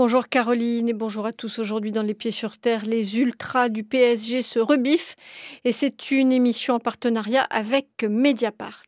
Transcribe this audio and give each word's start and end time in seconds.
Bonjour 0.00 0.28
Caroline 0.28 0.88
et 0.88 0.92
bonjour 0.92 1.26
à 1.26 1.32
tous. 1.32 1.58
Aujourd'hui 1.58 1.90
dans 1.90 2.04
Les 2.04 2.14
Pieds 2.14 2.30
sur 2.30 2.56
Terre, 2.56 2.82
les 2.84 3.18
ultras 3.18 3.68
du 3.68 3.82
PSG 3.82 4.42
se 4.42 4.60
rebiffent 4.60 5.16
et 5.64 5.72
c'est 5.72 6.12
une 6.12 6.30
émission 6.30 6.76
en 6.76 6.78
partenariat 6.78 7.42
avec 7.50 8.06
Mediapart. 8.08 8.84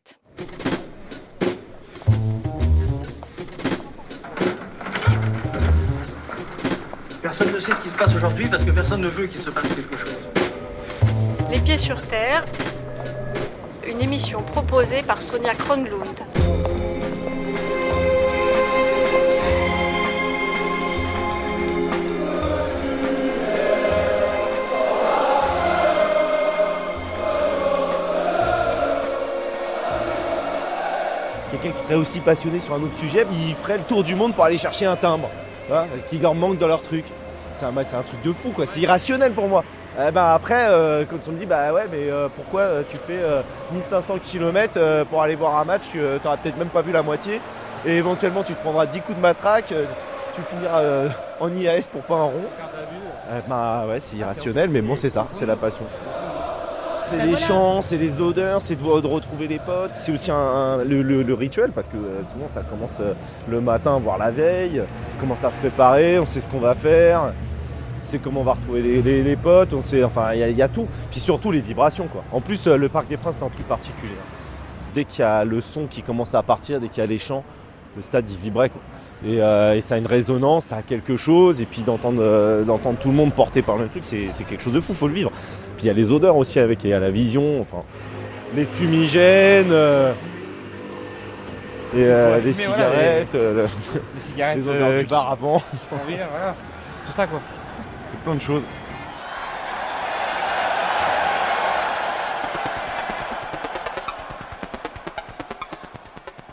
Personne 7.21 7.53
ne 7.53 7.59
sait 7.59 7.75
ce 7.75 7.81
qui 7.81 7.89
se 7.89 7.95
passe 7.95 8.15
aujourd'hui 8.15 8.47
parce 8.47 8.63
que 8.63 8.71
personne 8.71 9.01
ne 9.01 9.09
veut 9.09 9.27
qu'il 9.27 9.41
se 9.41 9.49
passe 9.49 9.67
quelque 9.67 9.97
chose. 9.97 10.17
Les 11.51 11.59
Pieds 11.59 11.77
sur 11.77 12.01
Terre, 12.03 12.45
une 13.85 13.99
émission 13.99 14.41
proposée 14.43 15.03
par 15.03 15.21
Sonia 15.21 15.55
Kronlund. 15.55 16.30
Quelqu'un 31.61 31.77
qui 31.77 31.83
serait 31.83 31.95
aussi 31.95 32.19
passionné 32.19 32.59
sur 32.59 32.73
un 32.73 32.81
autre 32.81 32.97
sujet, 32.97 33.25
il 33.31 33.55
ferait 33.55 33.77
le 33.77 33.83
tour 33.83 34.03
du 34.03 34.15
monde 34.15 34.33
pour 34.33 34.43
aller 34.43 34.57
chercher 34.57 34.85
un 34.85 34.95
timbre, 34.95 35.29
voilà, 35.67 35.87
ce 35.97 36.03
qui 36.03 36.17
leur 36.17 36.35
manque 36.35 36.57
dans 36.57 36.67
leur 36.67 36.81
truc. 36.81 37.05
C'est 37.55 37.65
un, 37.65 37.83
c'est 37.83 37.95
un 37.95 38.01
truc 38.01 38.21
de 38.23 38.31
fou, 38.31 38.51
quoi. 38.51 38.65
C'est 38.65 38.79
irrationnel 38.79 39.33
pour 39.33 39.47
moi. 39.47 39.63
Eh 39.99 40.11
ben 40.11 40.25
après, 40.25 40.67
euh, 40.69 41.03
quand 41.07 41.17
on 41.27 41.33
me 41.33 41.37
dit, 41.37 41.45
bah 41.45 41.73
ouais, 41.73 41.85
mais 41.91 42.09
euh, 42.09 42.29
pourquoi 42.33 42.61
euh, 42.61 42.83
tu 42.87 42.97
fais 42.97 43.19
1500 43.73 44.19
km 44.23 45.05
pour 45.09 45.21
aller 45.21 45.35
voir 45.35 45.57
un 45.57 45.65
match, 45.65 45.89
t'auras 46.23 46.37
peut-être 46.37 46.57
même 46.57 46.69
pas 46.69 46.81
vu 46.81 46.91
la 46.91 47.03
moitié, 47.03 47.41
et 47.85 47.97
éventuellement 47.97 48.43
tu 48.43 48.53
te 48.53 48.61
prendras 48.61 48.85
10 48.85 49.01
coups 49.01 49.17
de 49.17 49.21
matraque, 49.21 49.73
tu 50.33 50.41
finiras 50.41 50.81
en 51.39 51.53
IAS 51.53 51.87
pour 51.91 52.01
pas 52.01 52.15
un 52.15 52.23
rond. 52.23 52.45
Ben 53.47 53.85
ouais, 53.87 53.99
c'est 53.99 54.17
irrationnel, 54.17 54.69
mais 54.69 54.81
bon, 54.81 54.95
c'est 54.95 55.09
ça, 55.09 55.27
c'est 55.31 55.45
la 55.45 55.55
passion. 55.55 55.85
C'est 57.05 57.17
Ben 57.17 57.25
les 57.25 57.31
voilà. 57.31 57.45
chants, 57.45 57.81
c'est 57.81 57.97
les 57.97 58.21
odeurs, 58.21 58.61
c'est 58.61 58.75
de, 58.75 59.01
de 59.01 59.07
retrouver 59.07 59.47
les 59.47 59.59
potes. 59.59 59.91
C'est 59.95 60.11
aussi 60.11 60.31
un, 60.31 60.77
le, 60.85 61.01
le- 61.01 61.23
le 61.23 61.33
rituel 61.33 61.71
parce 61.71 61.87
que 61.87 61.97
euh, 61.97 62.23
souvent 62.23 62.47
ça 62.47 62.61
commence 62.61 62.99
euh, 63.01 63.13
le 63.49 63.59
matin, 63.59 63.99
voire 63.99 64.17
la 64.17 64.31
veille. 64.31 64.81
On 65.17 65.19
commence 65.21 65.43
à 65.43 65.51
se 65.51 65.57
préparer, 65.57 66.19
on 66.19 66.25
sait 66.25 66.39
ce 66.39 66.47
qu'on 66.47 66.59
va 66.59 66.73
faire, 66.73 67.33
on 68.01 68.03
sait 68.03 68.19
comment 68.19 68.41
on 68.41 68.43
va 68.45 68.53
retrouver 68.53 68.81
les, 68.81 69.01
les- 69.01 69.23
les 69.23 69.35
potes, 69.35 69.73
on 69.73 69.81
sait, 69.81 70.03
enfin 70.03 70.33
il 70.33 70.39
y, 70.39 70.43
a- 70.43 70.49
il 70.49 70.55
y 70.57 70.61
a 70.61 70.69
tout. 70.69 70.87
Puis 71.09 71.19
surtout 71.19 71.51
les 71.51 71.59
vibrations 71.61 72.07
quoi. 72.07 72.23
En 72.31 72.39
plus, 72.39 72.65
euh, 72.67 72.77
le 72.77 72.87
Parc 72.87 73.07
des 73.07 73.17
Princes 73.17 73.37
c'est 73.39 73.45
un 73.45 73.49
truc 73.49 73.67
particulier. 73.67 74.15
Dès 74.93 75.03
qu'il 75.05 75.19
y 75.21 75.25
a 75.25 75.43
le 75.43 75.59
son 75.61 75.87
qui 75.87 76.03
commence 76.03 76.33
à 76.35 76.43
partir, 76.43 76.79
dès 76.79 76.87
qu'il 76.87 76.99
y 77.01 77.03
a 77.03 77.07
les 77.07 77.17
chants, 77.17 77.43
le 77.95 78.01
stade 78.01 78.29
il 78.29 78.37
vibrait 78.37 78.69
quoi. 78.69 78.81
Et, 79.25 79.41
euh, 79.41 79.75
et 79.75 79.81
ça 79.81 79.95
a 79.95 79.97
une 79.99 80.07
résonance, 80.07 80.65
ça 80.65 80.77
a 80.77 80.81
quelque 80.81 81.15
chose, 81.15 81.61
et 81.61 81.65
puis 81.65 81.83
d'entendre 81.83 82.21
euh, 82.23 82.63
d'entendre 82.63 82.97
tout 82.97 83.09
le 83.09 83.13
monde 83.13 83.33
porté 83.33 83.61
par 83.61 83.75
le 83.75 83.81
même 83.81 83.89
truc, 83.89 84.03
c'est 84.03 84.29
quelque 84.45 84.61
chose 84.61 84.73
de 84.73 84.79
fou, 84.79 84.93
faut 84.93 85.07
le 85.07 85.13
vivre. 85.13 85.31
Puis 85.77 85.85
il 85.85 85.87
y 85.87 85.89
a 85.89 85.93
les 85.93 86.11
odeurs 86.11 86.37
aussi 86.37 86.59
avec, 86.59 86.83
il 86.83 86.89
y 86.89 86.93
a 86.93 86.99
la 86.99 87.11
vision, 87.11 87.61
enfin, 87.61 87.83
les 88.55 88.65
fumigènes, 88.65 89.71
euh, 89.71 90.11
et 91.93 91.97
les 91.97 92.05
voilà, 92.05 92.41
cigarettes, 92.53 93.33
Les 93.33 94.21
cigarettes, 94.31 94.57
les 94.57 94.69
odeurs 94.69 94.99
du 94.99 95.05
bar 95.05 95.31
avant, 95.31 95.61
rire, 96.07 96.27
voilà. 96.31 96.55
Tout 97.05 97.13
ça 97.13 97.27
quoi. 97.27 97.39
c'est 98.09 98.19
plein 98.21 98.35
de 98.35 98.41
choses. 98.41 98.63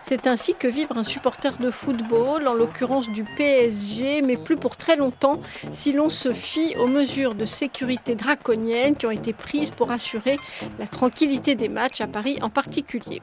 C'est 0.08 0.26
ainsi 0.26 0.54
que 0.54 0.66
vibre 0.66 0.96
un 0.96 1.04
supporter 1.04 1.58
de 1.58 1.70
football, 1.70 2.48
en 2.48 2.54
l'occurrence 2.54 3.10
du 3.10 3.24
PSG, 3.24 4.22
mais 4.22 4.38
plus 4.38 4.56
pour 4.56 4.74
très 4.74 4.96
longtemps 4.96 5.42
si 5.70 5.92
l'on 5.92 6.08
se 6.08 6.32
fie 6.32 6.74
aux 6.78 6.86
mesures 6.86 7.34
de 7.34 7.44
sécurité 7.44 8.14
draconiennes 8.14 8.96
qui 8.96 9.04
ont 9.04 9.10
été 9.10 9.34
prises 9.34 9.68
pour 9.68 9.90
assurer 9.90 10.38
la 10.78 10.86
tranquillité 10.86 11.56
des 11.56 11.68
matchs 11.68 12.00
à 12.00 12.06
Paris 12.06 12.38
en 12.40 12.48
particulier. 12.48 13.20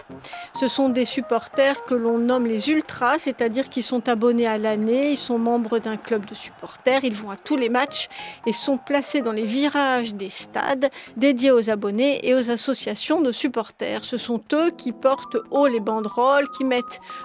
Ce 0.59 0.67
sont 0.67 0.89
des 0.89 1.05
supporters 1.05 1.85
que 1.85 1.95
l'on 1.95 2.19
nomme 2.19 2.45
les 2.45 2.69
ultras, 2.69 3.17
c'est-à-dire 3.17 3.69
qui 3.69 3.81
sont 3.81 4.07
abonnés 4.07 4.45
à 4.45 4.59
l'année, 4.59 5.09
ils 5.09 5.17
sont 5.17 5.39
membres 5.39 5.79
d'un 5.79 5.97
club 5.97 6.25
de 6.27 6.35
supporters, 6.35 7.03
ils 7.03 7.15
vont 7.15 7.31
à 7.31 7.35
tous 7.35 7.57
les 7.57 7.69
matchs 7.69 8.09
et 8.45 8.53
sont 8.53 8.77
placés 8.77 9.23
dans 9.23 9.31
les 9.31 9.45
virages 9.45 10.13
des 10.13 10.29
stades 10.29 10.91
dédiés 11.17 11.49
aux 11.49 11.71
abonnés 11.71 12.27
et 12.27 12.35
aux 12.35 12.51
associations 12.51 13.21
de 13.21 13.31
supporters. 13.31 14.05
Ce 14.05 14.17
sont 14.17 14.43
eux 14.53 14.69
qui 14.69 14.91
portent 14.91 15.37
haut 15.49 15.65
les 15.65 15.79
banderoles, 15.79 16.47
qui 16.55 16.63
mettent 16.63 16.74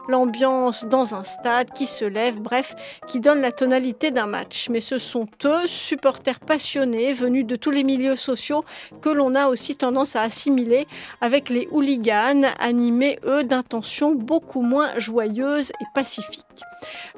l'ambiance 0.08 0.84
dans 0.84 1.14
un 1.14 1.24
stade, 1.24 1.70
qui 1.70 1.86
se 1.86 2.04
lèvent, 2.04 2.40
bref, 2.40 2.74
qui 3.06 3.20
donnent 3.20 3.40
la 3.40 3.52
tonalité 3.52 4.10
d'un 4.10 4.26
match. 4.26 4.68
Mais 4.70 4.80
ce 4.80 4.98
sont 4.98 5.26
eux, 5.44 5.66
supporters 5.66 6.40
passionnés, 6.40 7.12
venus 7.12 7.46
de 7.46 7.56
tous 7.56 7.70
les 7.70 7.84
milieux 7.84 8.16
sociaux, 8.16 8.64
que 9.00 9.08
l'on 9.08 9.34
a 9.34 9.48
aussi 9.48 9.76
tendance 9.76 10.16
à 10.16 10.22
assimiler 10.22 10.86
avec 11.20 11.48
les 11.48 11.68
hooligans, 11.70 12.46
animés, 12.58 13.18
eux, 13.24 13.44
d'intentions 13.44 14.14
beaucoup 14.14 14.62
moins 14.62 14.90
joyeuses 14.98 15.70
et 15.80 15.86
pacifiques. 15.94 16.44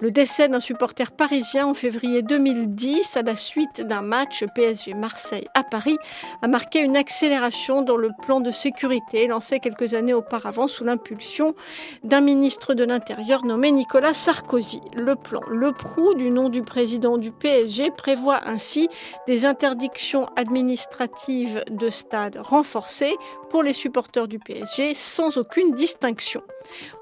Le 0.00 0.10
décès 0.10 0.48
d'un 0.48 0.60
supporter 0.60 1.12
parisien 1.12 1.66
en 1.66 1.74
février 1.74 2.22
2010 2.22 3.16
à 3.16 3.22
la 3.22 3.36
suite 3.36 3.80
d'un 3.80 4.02
match 4.02 4.44
PSG 4.54 4.94
Marseille 4.94 5.46
à 5.54 5.62
Paris 5.62 5.98
a 6.42 6.48
marqué 6.48 6.80
une 6.80 6.96
accélération 6.96 7.82
dans 7.82 7.96
le 7.96 8.10
plan 8.22 8.40
de 8.40 8.50
sécurité 8.50 9.26
lancé 9.28 9.60
quelques 9.60 9.94
années 9.94 10.14
auparavant 10.14 10.66
sous 10.66 10.84
l'impulsion 10.84 11.54
d'un 12.02 12.20
ministre 12.22 12.74
de 12.74 12.84
l'Intérieur 12.84 13.44
nommé 13.44 13.70
Nicolas 13.70 14.14
Sarkozy. 14.14 14.80
Le 14.94 15.16
plan 15.16 15.40
Le 15.50 15.72
Prou, 15.72 16.14
du 16.14 16.30
nom 16.30 16.48
du 16.48 16.62
président 16.62 17.18
du 17.18 17.30
PSG, 17.30 17.90
prévoit 17.90 18.40
ainsi 18.46 18.88
des 19.26 19.44
interdictions 19.44 20.26
administratives 20.36 21.64
de 21.70 21.90
stade 21.90 22.38
renforcées 22.38 23.16
pour 23.52 23.62
les 23.62 23.74
supporters 23.74 24.28
du 24.28 24.38
PSG 24.38 24.94
sans 24.94 25.36
aucune 25.36 25.74
distinction. 25.74 26.42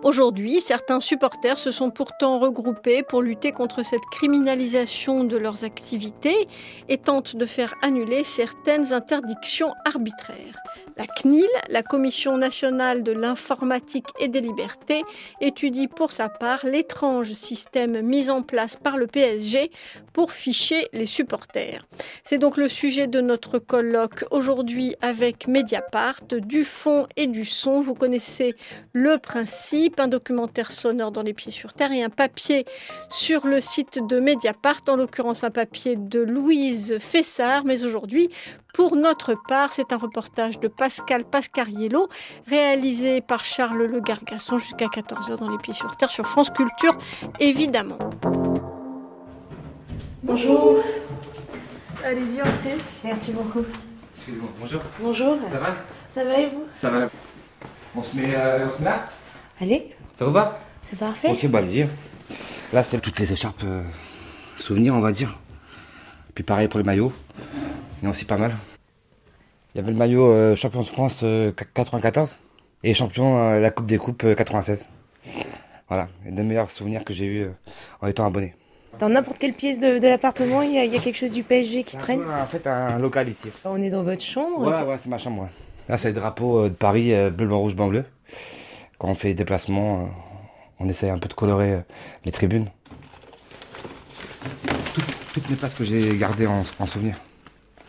Aujourd'hui, 0.03 0.61
certains 0.61 0.99
supporters 0.99 1.59
se 1.59 1.71
sont 1.71 1.91
pourtant 1.91 2.41
regroupés 2.41 3.05
pour 3.05 3.23
lutter 3.23 3.53
contre 3.53 3.85
cette 3.85 4.05
criminalisation 4.11 5.23
de 5.23 5.37
leurs 5.37 5.63
activités 5.63 6.49
et 6.89 6.99
tentent 6.99 7.37
de 7.37 7.47
faire 7.47 7.75
annuler 7.83 8.25
certaines 8.25 8.93
interdictions 8.93 9.73
arbitraires. 9.85 10.61
La 10.97 11.07
CNIL, 11.07 11.49
la 11.69 11.83
Commission 11.83 12.37
nationale 12.37 13.03
de 13.03 13.13
l'informatique 13.13 14.09
et 14.19 14.29
des 14.29 14.41
libertés, 14.41 15.03
étudie 15.41 15.89
pour 15.89 16.11
sa 16.11 16.29
part 16.29 16.67
l'étrange 16.67 17.33
système 17.33 18.01
mis 18.03 18.29
en 18.29 18.43
place 18.43 18.77
par 18.77 18.97
le 18.97 19.07
PSG 19.07 19.71
pour 20.13 20.33
ficher 20.33 20.89
les 20.93 21.07
supporters. 21.07 21.87
C'est 22.25 22.39
donc 22.39 22.57
le 22.57 22.69
sujet 22.69 23.07
de 23.07 23.21
notre 23.21 23.59
colloque 23.59 24.25
aujourd'hui 24.31 24.97
avec 25.01 25.47
Mediapart, 25.47 26.21
du 26.41 26.65
fond 26.65 27.07
et 27.17 27.27
du 27.27 27.45
son. 27.45 27.81
Vous 27.81 27.95
connaissez 27.95 28.55
le 28.93 29.19
principe, 29.19 30.01
un 30.01 30.09
documentaire 30.09 30.73
sonore 30.73 31.13
dans 31.13 31.23
les 31.23 31.35
pieds 31.35 31.53
sur 31.53 31.73
terre 31.73 31.93
et 31.93 32.03
un 32.03 32.11
papier 32.11 32.65
sur 33.11 33.47
le 33.47 33.61
site 33.61 34.01
de 34.07 34.21
Mediapart, 34.21 34.81
en 34.89 34.97
l'occurrence 34.97 35.45
un 35.45 35.51
papier 35.51 35.97
de 35.97 36.21
Louise 36.21 36.99
Fessard, 36.99 37.65
mais 37.65 37.85
aujourd'hui, 37.85 38.31
pour 38.75 38.97
notre 38.97 39.35
part, 39.49 39.73
c'est 39.73 39.93
un 39.93 39.97
reportage 39.97 40.61
de 40.61 40.69
Pascal 40.69 41.25
Pascariello, 41.25 42.09
réalisé 42.47 43.21
par 43.21 43.45
Charles 43.45 43.85
Le 43.85 44.01
Gargasson 44.01 44.59
jusqu'à 44.59 44.87
14h 44.87 45.39
dans 45.39 45.51
les 45.51 45.59
pieds 45.59 45.75
sur 45.75 45.97
terre 45.97 46.11
sur 46.11 46.27
France 46.27 46.51
Culture, 46.51 46.97
évidemment. 47.41 47.99
Bonjour. 50.23 50.79
Allez-y, 52.05 52.41
entrez. 52.41 52.77
Merci 53.05 53.33
beaucoup. 53.33 53.65
Excusez-moi, 54.21 54.51
bonjour. 54.61 54.83
Bonjour. 55.01 55.39
Ça 55.51 55.59
va? 55.59 55.75
Ça 56.11 56.25
va 56.27 56.39
et 56.39 56.51
vous? 56.51 56.67
Ça 56.75 56.91
va. 56.91 57.09
On 57.97 58.03
se 58.03 58.15
met, 58.15 58.35
euh, 58.35 58.67
on 58.67 58.71
se 58.77 58.79
met 58.83 58.85
là? 58.85 59.07
Allez, 59.59 59.95
Ça 60.13 60.27
vous 60.27 60.33
va? 60.33 60.61
C'est 60.83 60.99
parfait. 60.99 61.31
Ok, 61.31 61.47
bah 61.47 61.61
allez-y. 61.61 61.89
Là, 62.75 62.83
c'est 62.83 63.01
toutes 63.01 63.19
les 63.19 63.33
écharpes 63.33 63.65
euh, 63.65 63.83
souvenirs, 64.59 64.95
on 64.95 65.01
va 65.01 65.11
dire. 65.13 65.39
Puis 66.35 66.45
pareil 66.45 66.69
pour 66.69 66.77
les 66.79 66.85
maillots. 66.85 67.15
Il 67.39 68.03
y 68.03 68.07
en 68.07 68.09
a 68.09 68.11
aussi 68.11 68.27
pas 68.27 68.37
mal. 68.37 68.53
Il 69.75 69.79
y 69.79 69.81
avait 69.81 69.91
le 69.91 69.97
maillot 69.97 70.31
euh, 70.31 70.55
champion 70.55 70.83
de 70.83 70.87
France 70.87 71.21
euh, 71.23 71.51
94 71.75 72.37
et 72.83 72.93
champion 72.93 73.59
la 73.59 73.71
Coupe 73.71 73.87
des 73.87 73.97
Coupes 73.97 74.25
euh, 74.25 74.35
96. 74.35 74.87
Voilà, 75.89 76.09
les 76.27 76.33
deux 76.33 76.43
meilleurs 76.43 76.71
souvenirs 76.71 77.07
que 77.07 77.15
j'ai 77.15 77.25
eu 77.25 77.51
en 78.03 78.07
étant 78.07 78.27
abonné. 78.27 78.55
Dans 78.99 79.09
n'importe 79.09 79.39
quelle 79.39 79.55
pièce 79.55 79.79
de, 79.79 79.99
de 79.99 80.09
l'appartement, 80.09 80.63
il 80.63 80.73
y, 80.75 80.79
a- 80.79 80.85
il 80.85 80.93
y 80.93 80.97
a 80.97 81.01
quelque 81.01 81.17
chose 81.17 81.31
du 81.31 81.43
PSG 81.43 81.85
qui 81.85 81.97
traîne. 81.97 82.23
En 82.23 82.47
fait, 82.47 82.67
un 82.67 82.99
local 82.99 83.29
ici. 83.29 83.49
On 83.65 83.81
est 83.83 83.91
dans 83.91 84.03
votre 84.03 84.23
chambre. 84.23 84.61
Ouais, 84.61 84.83
ouais, 84.83 84.97
c'est 84.99 85.09
ma 85.09 85.19
chambre. 85.19 85.43
ouais. 85.43 85.49
Là, 85.89 85.97
c'est 85.97 86.09
le 86.09 86.15
drapeau 86.15 86.65
euh, 86.65 86.69
de 86.69 86.75
Paris, 86.75 87.13
euh, 87.15 87.31
bleu, 87.31 87.47
blanc, 87.47 87.59
rouge, 87.61 87.75
blanc, 87.75 87.89
bleu. 87.89 88.05
Quand 88.99 89.09
on 89.09 89.15
fait 89.15 89.29
des 89.29 89.35
déplacements, 89.35 90.01
euh, 90.01 90.07
on 90.81 90.89
essaye 90.89 91.09
un 91.11 91.19
peu 91.19 91.29
de 91.29 91.35
colorer 91.35 91.79
les 92.25 92.33
tribunes. 92.33 92.67
Tout- 94.95 95.03
toutes 95.35 95.49
les 95.49 95.57
places 95.57 95.75
que 95.75 95.85
j'ai 95.85 96.17
gardées 96.17 96.47
en, 96.47 96.63
en 96.79 96.87
souvenir. 96.87 97.17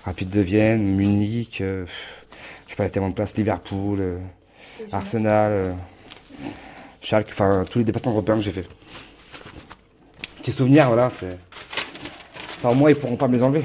Rapide 0.06 0.30
de 0.30 0.42
Vienne, 0.42 0.82
Munich, 0.96 1.60
euh, 1.62 1.86
je 2.66 2.70
sais 2.72 2.76
pas, 2.76 2.84
il 2.84 2.88
y 2.88 2.90
a 2.90 2.92
tellement 2.92 3.10
de 3.10 3.14
places, 3.14 3.36
Liverpool, 3.36 4.00
euh, 4.00 4.18
Arsenal, 4.92 5.52
euh, 5.52 5.74
Schalke, 7.02 7.28
enfin 7.32 7.66
tous 7.70 7.80
les 7.80 7.86
déplacements 7.86 8.12
européens 8.12 8.36
que 8.36 8.42
j'ai 8.42 8.52
fait. 8.52 8.68
Petits 10.42 10.52
souvenirs, 10.54 10.88
voilà, 10.88 11.12
c'est 11.12 11.38
Ça, 12.58 12.70
au 12.70 12.74
moins, 12.74 12.90
ils 12.90 12.96
pourront 12.96 13.16
pas 13.16 13.28
me 13.28 13.36
les 13.36 13.44
enlever. 13.44 13.64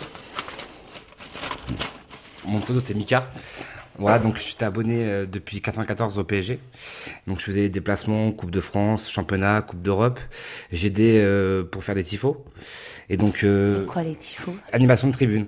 Mon 2.45 2.61
pseudo, 2.61 2.81
c'est 2.81 2.93
Mika. 2.93 3.27
Voilà, 3.99 4.19
donc 4.19 4.37
j'étais 4.37 4.67
abonné 4.67 5.07
euh, 5.07 5.25
depuis 5.25 5.63
94 5.63 6.19
au 6.19 6.25
PSG. 6.25 6.61
Donc 7.27 7.41
je 7.41 7.45
faisais 7.47 7.63
des 7.63 7.69
déplacements, 7.71 8.31
Coupe 8.31 8.51
de 8.51 8.61
France, 8.61 9.11
Championnat, 9.11 9.63
Coupe 9.63 9.81
d'Europe. 9.81 10.21
J'aidais 10.71 11.23
euh, 11.25 11.65
pour 11.65 11.83
faire 11.83 11.95
des 11.95 12.05
tifos. 12.05 12.45
Et 13.09 13.17
donc 13.17 13.43
euh, 13.43 13.81
C'est 13.81 13.87
quoi 13.87 14.03
les 14.03 14.15
tifos? 14.15 14.55
animation 14.71 15.09
de 15.09 15.15
tribune. 15.15 15.47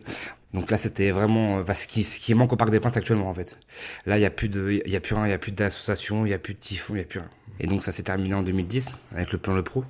Donc 0.55 0.71
là, 0.71 0.77
c'était 0.77 1.11
vraiment 1.11 1.59
euh, 1.59 1.63
bah, 1.63 1.75
ce 1.75 1.87
qui 1.87 2.05
ce 2.05 2.19
qui 2.19 2.35
manque 2.35 2.53
au 2.53 2.57
Parc 2.57 2.71
des 2.71 2.81
Princes 2.81 2.97
actuellement 2.97 3.29
en 3.29 3.35
fait. 3.35 3.59
Là, 4.07 4.19
il 4.19 4.23
y 4.23 4.27
a 4.27 4.31
plus 4.31 4.49
de 4.49 4.81
il 4.85 4.93
y 4.93 4.97
a 4.97 5.01
plus 5.01 5.15
rien, 5.15 5.27
il 5.27 5.31
y 5.31 5.35
a 5.35 5.39
plus 5.39 5.53
d'association, 5.53 6.25
il 6.27 6.31
y 6.31 6.35
a 6.35 6.39
plus 6.39 6.55
de 6.55 6.59
tifos, 6.59 6.95
il 6.95 6.99
y 6.99 7.03
a 7.03 7.05
plus 7.05 7.21
rien. 7.21 7.31
Et 7.61 7.67
donc 7.67 7.83
ça 7.83 7.93
s'est 7.93 8.05
terminé 8.05 8.35
en 8.35 8.43
2010 8.43 8.95
avec 9.15 9.33
le 9.33 9.39
plan 9.39 9.55
Le 9.55 9.63
Pro. 9.63 9.85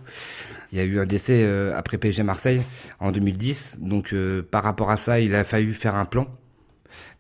Il 0.72 0.78
y 0.78 0.80
a 0.80 0.84
eu 0.84 0.98
un 0.98 1.06
décès 1.06 1.42
euh, 1.44 1.76
après 1.76 1.98
PSG 1.98 2.22
Marseille 2.22 2.62
en 2.98 3.12
2010. 3.12 3.78
Donc 3.80 4.12
euh, 4.12 4.42
par 4.42 4.64
rapport 4.64 4.90
à 4.90 4.96
ça, 4.96 5.20
il 5.20 5.34
a 5.34 5.44
fallu 5.44 5.74
faire 5.74 5.94
un 5.94 6.04
plan 6.04 6.26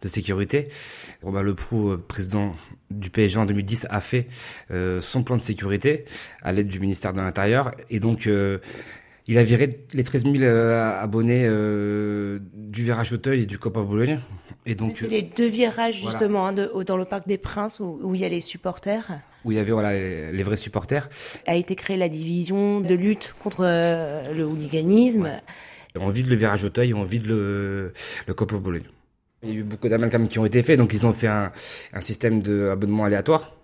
de 0.02 0.08
sécurité. 0.08 0.68
Robin 1.22 1.42
Leproux, 1.42 1.90
euh, 1.90 1.96
président 1.96 2.54
du 2.90 3.10
PSG 3.10 3.38
en 3.38 3.46
2010, 3.46 3.86
a 3.90 4.00
fait 4.00 4.28
euh, 4.70 5.00
son 5.00 5.22
plan 5.22 5.36
de 5.36 5.42
sécurité 5.42 6.04
à 6.42 6.52
l'aide 6.52 6.68
du 6.68 6.80
ministère 6.80 7.12
de 7.12 7.18
l'Intérieur. 7.18 7.72
Et 7.90 8.00
donc, 8.00 8.26
euh, 8.26 8.58
il 9.28 9.38
a 9.38 9.42
viré 9.44 9.84
les 9.94 10.02
13 10.04 10.24
000 10.24 10.36
euh, 10.42 11.00
abonnés 11.00 11.44
euh, 11.46 12.38
du 12.54 12.82
virage 12.84 13.12
Auteuil 13.12 13.42
et 13.42 13.46
du 13.46 13.58
Cop 13.58 13.76
of 13.76 13.86
Boulogne. 13.86 14.20
Et 14.66 14.74
donc, 14.74 14.94
C'est 14.94 15.08
les 15.08 15.22
deux 15.22 15.46
virages 15.48 16.00
voilà. 16.02 16.18
justement 16.18 16.46
hein, 16.48 16.52
de- 16.52 16.70
dans 16.84 16.96
le 16.96 17.04
parc 17.04 17.26
des 17.28 17.38
Princes 17.38 17.78
où, 17.80 17.98
où 18.02 18.14
il 18.14 18.20
y 18.20 18.24
a 18.24 18.28
les 18.28 18.40
supporters. 18.40 19.06
où 19.44 19.52
il 19.52 19.56
y 19.56 19.60
avait 19.60 19.70
voilà, 19.72 19.92
les, 19.92 20.32
les 20.32 20.42
vrais 20.42 20.56
supporters. 20.56 21.08
A 21.46 21.54
été 21.56 21.74
créée 21.76 21.96
la 21.96 22.08
division 22.08 22.80
de 22.80 22.94
lutte 22.94 23.34
contre 23.42 23.60
euh, 23.64 24.32
le 24.34 24.44
hooliganisme. 24.44 25.30
On 25.98 26.08
vide 26.10 26.28
le 26.28 26.36
virage 26.36 26.64
Auteuil, 26.64 26.92
on 26.94 27.02
vide 27.04 27.26
le, 27.26 27.92
le 28.26 28.34
Cop 28.34 28.52
of 28.52 28.60
Boulogne. 28.62 28.84
Il 29.42 29.48
y 29.50 29.52
a 29.52 29.54
eu 29.56 29.62
beaucoup 29.62 29.88
d'amalgames 29.88 30.28
qui 30.28 30.38
ont 30.38 30.44
été 30.44 30.62
faits, 30.62 30.78
donc 30.78 30.92
ils 30.92 31.06
ont 31.06 31.12
fait 31.12 31.28
un, 31.28 31.52
un 31.92 32.00
système 32.00 32.42
d'abonnement 32.42 33.04
aléatoire. 33.04 33.54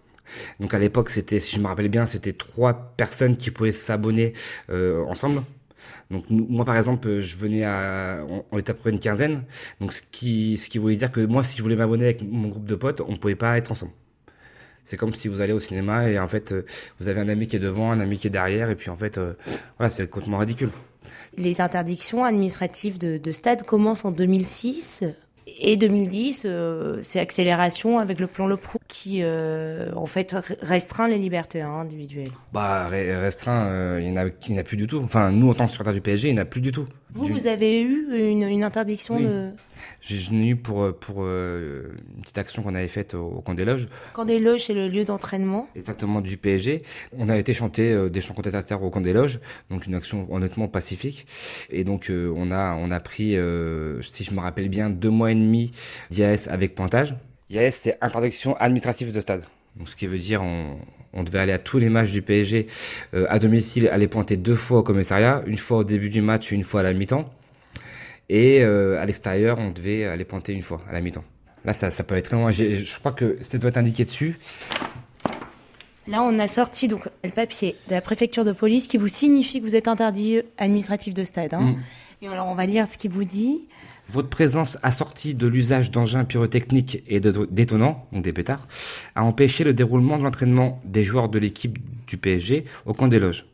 Donc 0.61 0.75
à 0.75 0.79
l'époque, 0.79 1.11
c'était, 1.11 1.41
si 1.41 1.56
je 1.56 1.61
me 1.61 1.67
rappelle 1.67 1.88
bien, 1.88 2.06
c'était 2.06 2.32
trois 2.32 2.94
personnes 2.97 3.37
qui 3.37 3.50
pouvaient 3.50 3.73
s'abonner 3.73 4.32
euh, 4.71 5.05
ensemble. 5.05 5.43
Donc 6.11 6.25
moi 6.31 6.65
par 6.65 6.76
exemple, 6.76 7.09
euh, 7.09 7.21
je 7.21 7.37
venais 7.37 7.65
à, 7.65 8.25
on, 8.50 8.59
était 8.59 8.71
à 8.71 8.75
peu 8.75 8.81
près 8.81 8.91
une 8.91 9.00
quinzaine. 9.00 9.44
Donc 9.81 9.93
ce 9.93 10.03
qui, 10.11 10.56
ce 10.56 10.69
qui 10.69 10.79
voulait 10.79 10.97
dire 10.97 11.11
que 11.11 11.21
moi, 11.21 11.44
si 11.44 11.56
je 11.56 11.62
voulais 11.62 11.76
m'abonner 11.76 12.05
avec 12.05 12.23
mon 12.23 12.49
groupe 12.49 12.67
de 12.67 12.75
potes, 12.75 13.00
on 13.00 13.17
pouvait 13.17 13.35
pas 13.35 13.56
être 13.59 13.73
ensemble. 13.73 13.93
C'est 14.85 14.99
comme 14.99 15.15
si 15.15 15.29
vous 15.29 15.41
allez 15.41 15.55
au 15.55 15.59
cinéma 15.59 16.11
et 16.11 16.19
en 16.19 16.29
fait, 16.29 16.53
euh, 16.53 16.67
vous 17.00 17.09
avez 17.09 17.20
un 17.20 17.29
ami 17.29 17.47
qui 17.47 17.56
est 17.56 17.61
devant, 17.61 17.91
un 17.91 18.00
ami 18.00 18.19
qui 18.19 18.27
est 18.27 18.31
derrière, 18.31 18.69
et 18.69 18.77
puis 18.77 18.91
en 18.91 18.97
fait, 18.97 19.19
voilà, 19.79 19.88
c'est 19.88 20.09
complètement 20.11 20.38
ridicule. 20.38 20.70
Les 21.38 21.61
interdictions 21.61 22.25
administratives 22.25 22.99
de, 22.99 23.17
de 23.17 23.32
stade 23.32 23.62
commencent 23.62 24.05
en 24.05 24.11
2006 24.11 25.05
et 25.47 25.77
2010, 25.77 26.43
euh, 26.44 26.99
c'est 27.03 27.20
accélération 27.20 27.99
avec 27.99 28.19
le 28.19 28.27
plan 28.27 28.47
Le 28.47 28.56
Pro 28.56 28.79
qui 28.94 29.23
euh, 29.23 29.91
en 29.96 30.06
fait 30.06 30.32
re- 30.35 30.56
restreint 30.62 31.08
les 31.08 31.19
libertés 31.19 31.61
hein, 31.62 31.73
individuelles. 31.81 32.29
Bah, 32.52 32.88
re- 32.88 33.19
restreint, 33.20 33.67
euh, 33.67 33.99
il 34.00 34.08
y 34.08 34.12
en 34.12 34.17
a, 34.17 34.26
en 34.26 34.62
plus 34.64 34.76
du 34.76 34.87
tout. 34.87 35.00
Enfin, 35.02 35.32
nous, 35.32 35.50
en 35.50 35.55
tant 35.55 35.64
que 35.67 35.73
supporters 35.73 35.93
du 35.94 36.00
PSG, 36.00 36.29
il 36.29 36.35
n'y 36.35 36.38
en 36.38 36.43
a 36.43 36.44
plus 36.44 36.61
du 36.61 36.70
tout. 36.70 36.87
Vous, 37.12 37.25
Du- 37.26 37.32
vous 37.32 37.49
avez 37.49 37.81
eu 37.82 38.06
une, 38.17 38.44
une 38.44 38.62
interdiction 38.62 39.17
Oui. 39.17 39.25
de 39.25 39.50
J'ai 40.00 40.17
eu 40.32 40.55
pour, 40.55 40.85
euh, 40.85 40.93
pour 40.93 41.17
euh, 41.25 41.88
une 42.14 42.23
petite 42.23 42.38
action 42.38 42.62
qu'on 42.62 42.76
avait 42.76 42.87
faite 42.87 43.14
au, 43.14 43.26
au 43.26 43.41
camp 43.41 43.55
des 43.55 43.64
loges, 43.64 43.88
quand 44.12 44.25
des 44.26 44.38
loges 44.38 44.67
c'est 44.67 44.75
le 44.75 44.87
lieu 44.88 45.05
d'entraînement. 45.05 45.69
exactement 45.75 46.20
du 46.20 46.37
PSG. 46.37 46.81
On 47.19 47.29
a 47.29 47.37
été 47.37 47.52
chanter 47.52 48.08
des 48.08 48.20
chants 48.20 48.35
contestataires 48.35 48.81
au 48.85 48.91
camp 48.91 49.00
des 49.00 49.12
loges, 49.12 49.41
donc 49.70 49.87
une 49.87 49.96
action 49.96 50.32
honnêtement 50.32 50.69
pacifique. 50.69 51.26
Et 51.69 51.82
donc, 51.82 52.12
on 52.12 52.52
a, 52.52 52.76
on 52.76 52.93
a 52.93 53.00
pris, 53.00 53.37
si 54.02 54.23
je 54.23 54.32
me 54.32 54.38
rappelle 54.38 54.69
bien, 54.69 54.88
deux 54.88 55.11
mois 55.11 55.32
et 55.32 55.35
demi 55.35 55.73
d'IAS 56.11 56.46
avec 56.49 56.76
pointage. 56.76 57.17
IAS, 57.50 57.70
c'est 57.73 57.99
interdiction 58.00 58.56
administrative 58.56 59.12
de 59.12 59.20
stade. 59.20 59.44
Donc, 59.76 59.88
ce 59.88 59.96
qui 59.96 60.06
veut 60.06 60.19
dire, 60.19 60.43
on, 60.43 60.79
on 61.14 61.23
devait 61.23 61.38
aller 61.38 61.52
à 61.52 61.58
tous 61.58 61.79
les 61.79 61.88
matchs 61.88 62.11
du 62.11 62.23
PSG 62.23 62.67
euh, 63.14 63.26
à 63.29 63.38
domicile, 63.38 63.88
aller 63.88 64.08
pointer 64.08 64.37
deux 64.37 64.55
fois 64.55 64.81
au 64.81 64.82
commissariat, 64.82 65.43
une 65.46 65.58
fois 65.58 65.79
au 65.79 65.85
début 65.85 66.11
du 66.11 66.20
match, 66.20 66.50
une 66.50 66.64
fois 66.64 66.81
à 66.81 66.82
la 66.82 66.93
mi-temps. 66.93 67.31
Et 68.29 68.62
euh, 68.62 69.00
à 69.00 69.05
l'extérieur, 69.05 69.58
on 69.58 69.70
devait 69.70 70.05
aller 70.05 70.25
pointer 70.25 70.52
une 70.52 70.62
fois 70.62 70.82
à 70.88 70.93
la 70.93 71.00
mi-temps. 71.00 71.25
Là, 71.64 71.73
ça, 71.73 71.91
ça 71.91 72.02
peut 72.05 72.17
être 72.17 72.26
très 72.26 72.37
loin. 72.37 72.50
Je 72.50 72.99
crois 72.99 73.12
que 73.12 73.38
ça 73.41 73.58
doit 73.58 73.70
être 73.70 73.79
indiqué 73.79 74.05
dessus. 74.05 74.38
Là, 76.06 76.23
on 76.23 76.38
a 76.38 76.49
sorti 76.49 76.88
donc 76.88 77.08
le 77.23 77.31
papier 77.31 77.76
de 77.88 77.94
la 77.94 78.02
préfecture 78.02 78.44
de 78.44 78.52
police 78.52 78.87
qui 78.87 78.99
vous 78.99 79.08
signifie 79.08 79.61
que 79.61 79.64
vous 79.64 79.76
êtes 79.76 79.88
interdit 79.88 80.43
administratif 80.58 81.14
de 81.14 81.23
stade. 81.23 81.55
Hein. 81.55 81.61
Mm. 81.61 81.82
Et 82.23 82.29
alors, 82.29 82.49
on 82.49 82.55
va 82.55 82.67
lire 82.67 82.87
ce 82.87 82.99
qu'il 82.99 83.11
vous 83.11 83.25
dit. 83.25 83.67
Votre 84.09 84.29
présence 84.29 84.79
assortie 84.83 85.35
de 85.35 85.47
l'usage 85.47 85.91
d'engins 85.91 86.25
pyrotechniques 86.25 87.03
et 87.09 87.21
de 87.21 87.31
donc 87.31 88.23
des 88.23 88.33
pétards, 88.33 88.67
a 89.15 89.25
empêché 89.25 89.65
le 89.65 89.75
déroulement 89.75 90.19
de 90.19 90.23
l'entraînement 90.23 90.81
des 90.85 91.03
joueurs 91.03 91.29
de 91.29 91.39
l'équipe 91.39 91.79
du 92.06 92.17
PSG 92.17 92.65
au 92.87 92.93
camp 92.93 93.09
des 93.09 93.19
loges. 93.19 93.47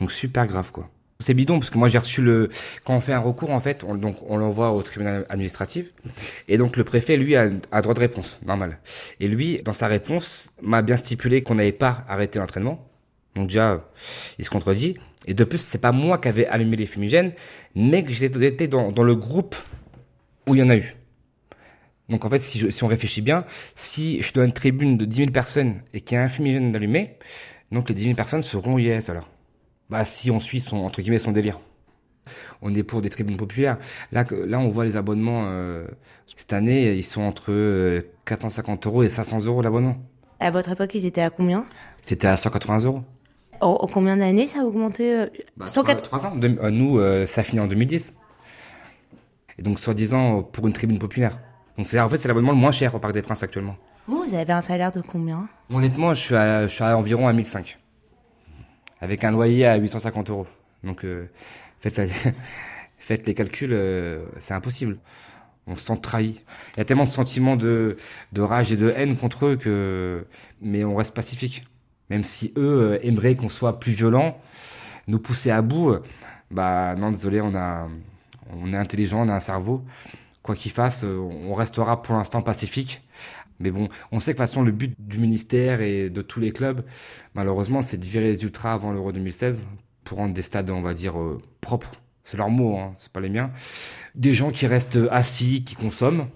Donc 0.00 0.10
super 0.10 0.46
grave 0.46 0.72
quoi. 0.72 0.88
C'est 1.20 1.34
bidon 1.34 1.58
parce 1.58 1.70
que 1.70 1.78
moi 1.78 1.88
j'ai 1.88 1.98
reçu 1.98 2.22
le 2.22 2.50
quand 2.84 2.96
on 2.96 3.00
fait 3.00 3.12
un 3.12 3.20
recours 3.20 3.50
en 3.50 3.60
fait, 3.60 3.84
on, 3.84 3.94
donc 3.94 4.16
on 4.28 4.36
l'envoie 4.36 4.72
au 4.72 4.82
tribunal 4.82 5.24
administratif 5.28 5.92
et 6.48 6.58
donc 6.58 6.76
le 6.76 6.84
préfet 6.84 7.16
lui 7.16 7.36
a, 7.36 7.50
a 7.70 7.82
droit 7.82 7.94
de 7.94 8.00
réponse 8.00 8.38
normal. 8.44 8.78
Et 9.20 9.28
lui 9.28 9.62
dans 9.62 9.72
sa 9.72 9.86
réponse 9.86 10.50
m'a 10.60 10.82
bien 10.82 10.96
stipulé 10.96 11.42
qu'on 11.42 11.54
n'avait 11.54 11.72
pas 11.72 12.04
arrêté 12.08 12.38
l'entraînement. 12.38 12.88
Donc 13.36 13.48
déjà 13.48 13.88
il 14.38 14.44
se 14.44 14.50
contredit 14.50 14.96
et 15.26 15.34
de 15.34 15.44
plus 15.44 15.58
c'est 15.58 15.78
pas 15.80 15.92
moi 15.92 16.18
qui 16.18 16.28
avais 16.28 16.46
allumé 16.46 16.76
les 16.76 16.86
fumigènes 16.86 17.32
mais 17.74 18.04
que 18.04 18.12
j'étais 18.12 18.68
dans, 18.68 18.92
dans 18.92 19.02
le 19.02 19.14
groupe 19.14 19.56
où 20.46 20.54
il 20.54 20.58
y 20.58 20.62
en 20.62 20.68
a 20.70 20.76
eu. 20.76 20.94
Donc 22.10 22.24
en 22.26 22.28
fait, 22.30 22.38
si, 22.40 22.58
je- 22.58 22.68
si 22.68 22.84
on 22.84 22.86
réfléchit 22.86 23.22
bien, 23.22 23.46
si 23.76 24.20
je 24.20 24.32
dois 24.34 24.44
une 24.44 24.52
tribune 24.52 24.98
de 24.98 25.06
10 25.06 25.16
000 25.16 25.30
personnes 25.30 25.80
et 25.94 26.02
qu'il 26.02 26.16
y 26.16 26.18
a 26.18 26.22
un 26.22 26.28
fumigène 26.28 26.70
d'allumé, 26.70 27.16
donc 27.72 27.88
les 27.88 27.94
10 27.94 28.02
000 28.04 28.14
personnes 28.14 28.42
seront 28.42 28.76
IS 28.78 29.08
alors. 29.10 29.30
Bah 29.88 30.04
si 30.04 30.30
on 30.30 30.38
suit 30.40 30.60
son 30.60 30.76
entre 30.78 31.00
guillemets 31.00 31.18
son 31.18 31.32
délire. 31.32 31.60
On 32.62 32.74
est 32.74 32.82
pour 32.82 33.00
des 33.02 33.10
tribunes 33.10 33.36
populaires. 33.36 33.78
Là, 34.12 34.24
là 34.46 34.58
on 34.58 34.68
voit 34.68 34.84
les 34.84 34.96
abonnements 34.96 35.44
euh, 35.46 35.86
cette 36.36 36.52
année, 36.52 36.94
ils 36.94 37.02
sont 37.02 37.22
entre 37.22 37.46
euh, 37.52 38.02
450 38.26 38.86
euros 38.86 39.02
et 39.02 39.08
500 39.10 39.44
euros 39.44 39.62
l'abonnement. 39.62 39.96
À 40.40 40.50
votre 40.50 40.70
époque, 40.72 40.94
ils 40.94 41.06
étaient 41.06 41.20
à 41.22 41.30
combien? 41.30 41.64
C'était 42.02 42.26
à 42.26 42.36
180 42.36 42.80
euros. 42.84 43.02
En, 43.64 43.72
en 43.80 43.86
combien 43.86 44.16
d'années 44.16 44.46
ça 44.46 44.60
a 44.60 44.64
augmenté 44.64 45.14
euh, 45.14 45.26
Bah, 45.56 45.66
104 45.66 46.02
trois- 46.02 46.18
trois 46.20 46.30
ans. 46.30 46.36
De- 46.36 46.58
euh, 46.62 46.70
nous, 46.70 46.98
euh, 46.98 47.26
ça 47.26 47.42
finit 47.42 47.60
en 47.60 47.66
2010. 47.66 48.14
Et 49.58 49.62
donc, 49.62 49.78
soi-disant, 49.78 50.42
pour 50.42 50.66
une 50.66 50.72
tribune 50.72 50.98
populaire. 50.98 51.38
Donc, 51.76 51.86
c'est 51.86 51.98
en 52.00 52.08
fait, 52.08 52.18
c'est 52.18 52.28
l'abonnement 52.28 52.52
le 52.52 52.58
moins 52.58 52.72
cher 52.72 52.94
au 52.94 52.98
Parc 52.98 53.14
des 53.14 53.22
Princes 53.22 53.42
actuellement. 53.42 53.76
Vous, 54.06 54.22
vous 54.24 54.34
avez 54.34 54.52
un 54.52 54.60
salaire 54.60 54.92
de 54.92 55.00
combien? 55.00 55.48
Honnêtement, 55.72 56.12
je 56.14 56.20
suis 56.20 56.34
à, 56.34 56.66
je 56.66 56.72
suis 56.74 56.84
à 56.84 56.96
environ 56.96 57.26
à 57.28 57.32
1005. 57.32 57.78
Avec 59.00 59.24
un 59.24 59.30
loyer 59.30 59.66
à 59.66 59.76
850 59.76 60.30
euros. 60.30 60.46
Donc, 60.82 61.04
euh, 61.04 61.26
faites, 61.80 61.96
la- 61.96 62.06
faites 62.98 63.26
les 63.26 63.34
calculs, 63.34 63.72
euh, 63.72 64.24
c'est 64.38 64.54
impossible. 64.54 64.98
On 65.66 65.76
se 65.76 65.82
sent 65.84 65.96
trahi. 66.02 66.42
Il 66.74 66.78
y 66.78 66.80
a 66.80 66.84
tellement 66.84 67.04
de 67.04 67.08
sentiments 67.08 67.56
de, 67.56 67.96
de 68.32 68.40
rage 68.42 68.70
et 68.72 68.76
de 68.76 68.90
haine 68.96 69.16
contre 69.16 69.46
eux 69.46 69.56
que, 69.56 70.26
mais 70.60 70.84
on 70.84 70.94
reste 70.94 71.14
pacifique. 71.14 71.64
Même 72.10 72.24
si 72.24 72.52
eux 72.56 72.94
euh, 72.94 72.98
aimeraient 73.02 73.36
qu'on 73.36 73.48
soit 73.48 73.80
plus 73.80 73.92
violent, 73.92 74.38
nous 75.06 75.18
pousser 75.18 75.50
à 75.50 75.62
bout, 75.62 75.90
euh, 75.90 76.02
bah, 76.50 76.94
non, 76.96 77.10
désolé, 77.10 77.40
on 77.40 77.54
a, 77.54 77.88
on 78.52 78.72
est 78.72 78.76
intelligent, 78.76 79.24
on 79.24 79.28
a 79.28 79.34
un 79.34 79.40
cerveau. 79.40 79.84
Quoi 80.42 80.54
qu'il 80.54 80.72
fasse, 80.72 81.04
euh, 81.04 81.16
on 81.16 81.54
restera 81.54 82.02
pour 82.02 82.14
l'instant 82.14 82.42
pacifique. 82.42 83.02
Mais 83.60 83.70
bon, 83.70 83.88
on 84.12 84.18
sait 84.18 84.32
que 84.32 84.38
de 84.38 84.42
toute 84.42 84.48
façon, 84.48 84.62
le 84.62 84.72
but 84.72 84.94
du 84.98 85.18
ministère 85.18 85.80
et 85.80 86.10
de 86.10 86.22
tous 86.22 86.40
les 86.40 86.52
clubs, 86.52 86.84
malheureusement, 87.34 87.82
c'est 87.82 87.96
de 87.96 88.04
virer 88.04 88.32
les 88.32 88.42
ultras 88.42 88.74
avant 88.74 88.92
l'Euro 88.92 89.12
2016 89.12 89.64
pour 90.02 90.18
rendre 90.18 90.34
des 90.34 90.42
stades, 90.42 90.70
on 90.70 90.82
va 90.82 90.92
dire, 90.92 91.14
propres. 91.60 91.92
C'est 92.24 92.36
leurs 92.36 92.50
mots, 92.50 92.78
hein, 92.78 92.94
c'est 92.98 93.12
pas 93.12 93.20
les 93.20 93.28
miens. 93.28 93.52
Des 94.14 94.34
gens 94.34 94.50
qui 94.50 94.66
restent 94.66 94.98
assis, 95.10 95.62
qui 95.62 95.76
consomment, 95.76 96.26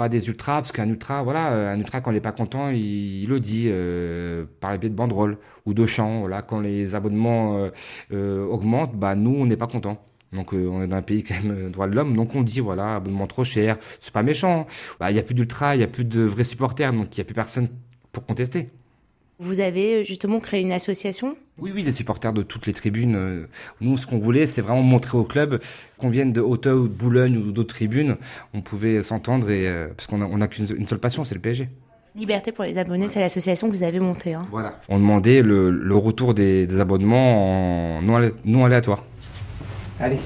pas 0.00 0.08
des 0.08 0.28
ultras, 0.28 0.62
parce 0.62 0.72
qu'un 0.72 0.88
ultra, 0.88 1.22
voilà, 1.22 1.52
euh, 1.52 1.74
un 1.74 1.78
ultra, 1.78 2.00
quand 2.00 2.10
il 2.10 2.14
n'est 2.14 2.22
pas 2.22 2.32
content, 2.32 2.70
il, 2.70 3.28
le 3.28 3.38
dit 3.38 3.66
euh, 3.66 4.46
par 4.60 4.72
les 4.72 4.78
biais 4.78 4.88
de 4.88 4.94
banderoles 4.94 5.36
ou 5.66 5.74
de 5.74 5.84
chants. 5.84 6.20
Voilà, 6.20 6.40
quand 6.40 6.58
les 6.58 6.94
abonnements 6.94 7.68
euh, 8.10 8.46
augmentent, 8.46 8.96
bah, 8.96 9.14
nous, 9.14 9.36
on 9.36 9.44
n'est 9.44 9.58
pas 9.58 9.66
content. 9.66 10.02
Donc 10.32 10.54
on 10.54 10.82
est 10.82 10.86
dans 10.86 10.96
un 10.96 11.02
pays 11.02 11.22
quand 11.26 11.34
même 11.42 11.66
euh, 11.66 11.68
droit 11.68 11.86
de 11.86 11.94
l'homme, 11.94 12.16
donc 12.16 12.34
on 12.34 12.40
dit 12.42 12.60
voilà 12.60 12.96
abonnement 12.96 13.26
trop 13.26 13.44
cher, 13.44 13.76
c'est 14.00 14.12
pas 14.12 14.22
méchant. 14.22 14.66
Bah, 14.98 15.10
Il 15.10 15.16
y 15.16 15.20
a 15.20 15.22
plus 15.22 15.34
d'ultra, 15.34 15.76
il 15.76 15.80
y 15.80 15.84
a 15.84 15.88
plus 15.88 16.04
de 16.04 16.22
vrais 16.22 16.44
supporters, 16.44 16.94
donc 16.94 17.14
il 17.14 17.18
y 17.18 17.20
a 17.20 17.24
plus 17.24 17.34
personne 17.34 17.68
pour 18.10 18.24
contester. 18.24 18.68
Vous 19.38 19.60
avez 19.60 20.04
justement 20.04 20.40
créé 20.40 20.60
une 20.60 20.72
association? 20.72 21.36
Oui, 21.60 21.72
oui, 21.74 21.84
des 21.84 21.92
supporters 21.92 22.32
de 22.32 22.42
toutes 22.42 22.66
les 22.66 22.72
tribunes. 22.72 23.14
euh, 23.16 23.46
Nous, 23.80 23.96
ce 23.98 24.06
qu'on 24.06 24.18
voulait, 24.18 24.46
c'est 24.46 24.62
vraiment 24.62 24.82
montrer 24.82 25.18
au 25.18 25.24
club 25.24 25.60
qu'on 25.98 26.08
vienne 26.08 26.32
de 26.32 26.40
Hauteuil 26.40 26.72
ou 26.74 26.88
de 26.88 26.92
Boulogne 26.94 27.36
ou 27.36 27.52
d'autres 27.52 27.74
tribunes, 27.74 28.16
on 28.54 28.62
pouvait 28.62 29.02
s'entendre 29.02 29.50
et 29.50 29.68
euh, 29.68 29.88
parce 29.96 30.06
qu'on 30.06 30.22
a, 30.22 30.24
on 30.24 30.40
a 30.40 30.46
qu'une 30.48 30.66
une 30.76 30.88
seule 30.88 30.98
passion, 31.00 31.24
c'est 31.24 31.34
le 31.34 31.40
PSG. 31.40 31.68
Liberté 32.16 32.50
pour 32.50 32.64
les 32.64 32.76
abonnés, 32.78 33.08
c'est 33.08 33.20
l'association 33.20 33.70
que 33.70 33.76
vous 33.76 33.82
avez 33.84 34.00
montée. 34.00 34.34
Hein. 34.34 34.46
Voilà. 34.50 34.80
On 34.88 34.98
demandait 34.98 35.42
le, 35.42 35.70
le 35.70 35.94
retour 35.96 36.34
des, 36.34 36.66
des 36.66 36.80
abonnements 36.80 37.98
en 37.98 38.02
non, 38.02 38.16
alé- 38.16 38.32
non 38.44 38.64
aléatoire. 38.64 39.04
Allez. 40.00 40.18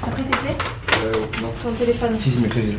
T'as 0.00 0.10
pris 0.10 0.22
tes 0.22 0.30
clés? 0.38 0.56
Euh, 1.04 1.12
non. 1.42 1.48
Ton 1.62 1.72
téléphone 1.72 2.16
Si, 2.18 2.30
téléphone. 2.30 2.78